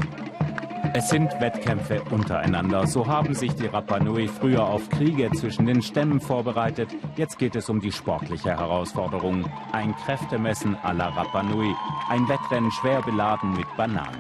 Es 0.98 1.10
sind 1.10 1.40
Wettkämpfe 1.40 2.02
untereinander. 2.10 2.88
So 2.88 3.06
haben 3.06 3.36
sich 3.36 3.54
die 3.54 3.68
Rapa 3.68 4.00
Nui 4.00 4.28
früher 4.28 4.66
auf 4.66 4.90
Kriege 4.90 5.30
zwischen 5.30 5.68
den 5.68 5.84
Stämmen 5.84 6.20
vorbereitet. 6.20 6.90
Jetzt 7.16 7.38
geht 7.38 7.56
es 7.56 7.70
um 7.70 7.80
die 7.80 7.92
sportliche 7.92 8.58
Herausforderung. 8.58 9.46
Ein 9.74 9.96
Kräftemessen 9.96 10.76
à 10.78 10.94
la 10.94 11.10
Rapa 11.10 11.44
Nui. 11.44 11.72
Ein 12.10 12.28
Wettrennen 12.28 12.72
schwer 12.72 13.04
beladen 13.04 13.54
mit 13.54 13.68
Bananen. 13.78 14.18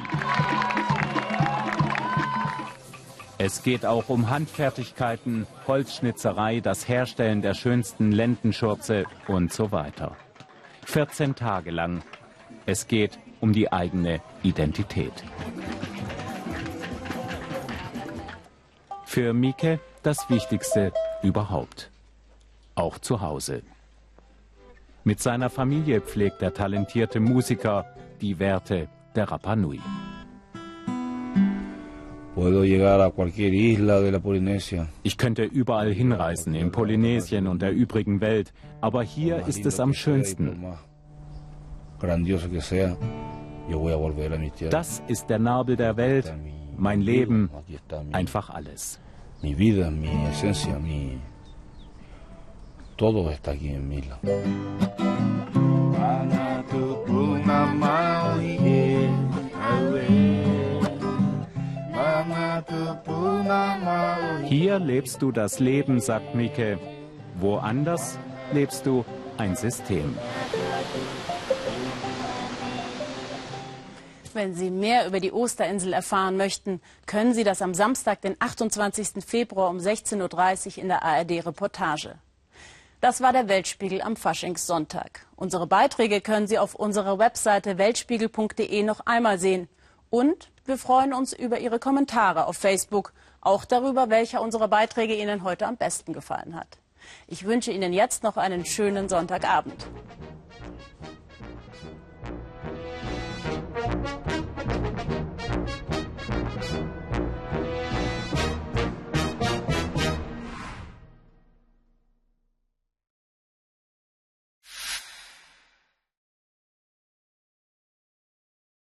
Es 3.40 3.64
geht 3.64 3.84
auch 3.84 4.08
um 4.08 4.30
Handfertigkeiten, 4.30 5.48
Holzschnitzerei, 5.68 6.60
das 6.60 6.88
Herstellen 6.88 7.42
der 7.42 7.56
schönsten 7.56 8.12
Lendenschürze 8.12 9.06
und 9.28 9.52
so 9.52 9.72
weiter. 9.72 10.16
14 10.86 11.34
Tage 11.34 11.72
lang. 11.72 12.04
Es 12.68 12.88
geht 12.88 13.18
um 13.40 13.52
die 13.52 13.74
eigene 13.74 14.22
Identität. 14.44 15.24
Für 19.18 19.34
Mike 19.34 19.80
das 20.04 20.30
Wichtigste 20.30 20.94
überhaupt. 21.24 21.90
Auch 22.76 23.00
zu 23.00 23.20
Hause. 23.20 23.64
Mit 25.04 25.20
seiner 25.20 25.50
Familie 25.50 26.02
pflegt 26.02 26.40
der 26.40 26.54
talentierte 26.54 27.20
Musiker 27.20 27.86
die 28.22 28.38
Werte 28.38 28.88
der 29.16 29.32
Rapa 29.32 29.56
Nui. 29.56 29.80
Ich 35.02 35.18
könnte 35.18 35.44
überall 35.46 35.92
hinreisen, 35.92 36.54
in 36.54 36.72
Polynesien 36.72 37.48
und 37.48 37.64
der 37.64 37.72
übrigen 37.72 38.22
Welt, 38.22 38.54
aber 38.82 39.02
hier 39.02 39.48
ist 39.48 39.66
es 39.66 39.80
am 39.80 39.96
schönsten. 39.96 40.64
Das 44.70 45.02
ist 45.08 45.26
der 45.32 45.40
Nabel 45.40 45.76
der 45.76 45.98
Welt, 45.98 46.32
mein 46.78 47.02
Leben, 47.02 47.50
einfach 48.12 48.52
alles. 48.52 49.00
Mi 49.42 49.54
vida, 49.54 49.92
mi 49.92 50.26
esencia, 50.28 50.80
mi 50.80 51.20
todo 52.96 53.30
está 53.30 53.52
aquí 53.52 53.70
en 53.70 53.88
Mila. 53.88 54.18
Hier 64.50 64.80
lebst 64.80 65.22
du 65.22 65.32
das 65.32 65.60
Leben, 65.60 66.00
sagt 66.02 66.34
Mike. 66.34 66.80
Woanders 67.40 68.18
lebst 68.52 68.86
du 68.86 69.06
ein 69.38 69.56
System. 69.56 70.16
Wenn 74.38 74.54
Sie 74.54 74.70
mehr 74.70 75.08
über 75.08 75.20
die 75.20 75.34
Osterinsel 75.34 75.94
erfahren 75.94 76.38
möchten, 76.38 76.80
können 77.08 77.34
Sie 77.34 77.44
das 77.44 77.64
am 77.64 77.74
Samstag, 77.74 78.22
den 78.22 78.36
28. 78.38 79.26
Februar 79.26 79.72
um 79.72 79.80
16.30 79.80 80.78
Uhr 80.78 80.84
in 80.84 80.90
der 80.90 81.02
ARD-Reportage. 81.02 82.14
Das 83.02 83.20
war 83.20 83.34
der 83.34 83.48
Weltspiegel 83.48 84.00
am 84.00 84.16
Faschingssonntag. 84.16 85.26
Unsere 85.36 85.66
Beiträge 85.66 86.22
können 86.22 86.46
Sie 86.46 86.60
auf 86.60 86.76
unserer 86.76 87.18
Webseite 87.18 87.80
weltspiegel.de 87.80 88.84
noch 88.84 89.00
einmal 89.08 89.40
sehen. 89.40 89.70
Und 90.12 90.52
wir 90.66 90.78
freuen 90.78 91.16
uns 91.16 91.34
über 91.34 91.58
Ihre 91.58 91.80
Kommentare 91.80 92.46
auf 92.46 92.58
Facebook, 92.58 93.14
auch 93.42 93.66
darüber, 93.66 94.12
welcher 94.12 94.44
unserer 94.44 94.68
Beiträge 94.68 95.16
Ihnen 95.16 95.44
heute 95.44 95.66
am 95.66 95.78
besten 95.78 96.14
gefallen 96.14 96.56
hat. 96.56 96.78
Ich 97.26 97.46
wünsche 97.46 97.72
Ihnen 97.72 97.92
jetzt 97.92 98.22
noch 98.22 98.38
einen 98.38 98.68
schönen 98.68 99.10
Sonntagabend. 99.10 99.88
Thank 103.78 104.32
you. 104.32 104.47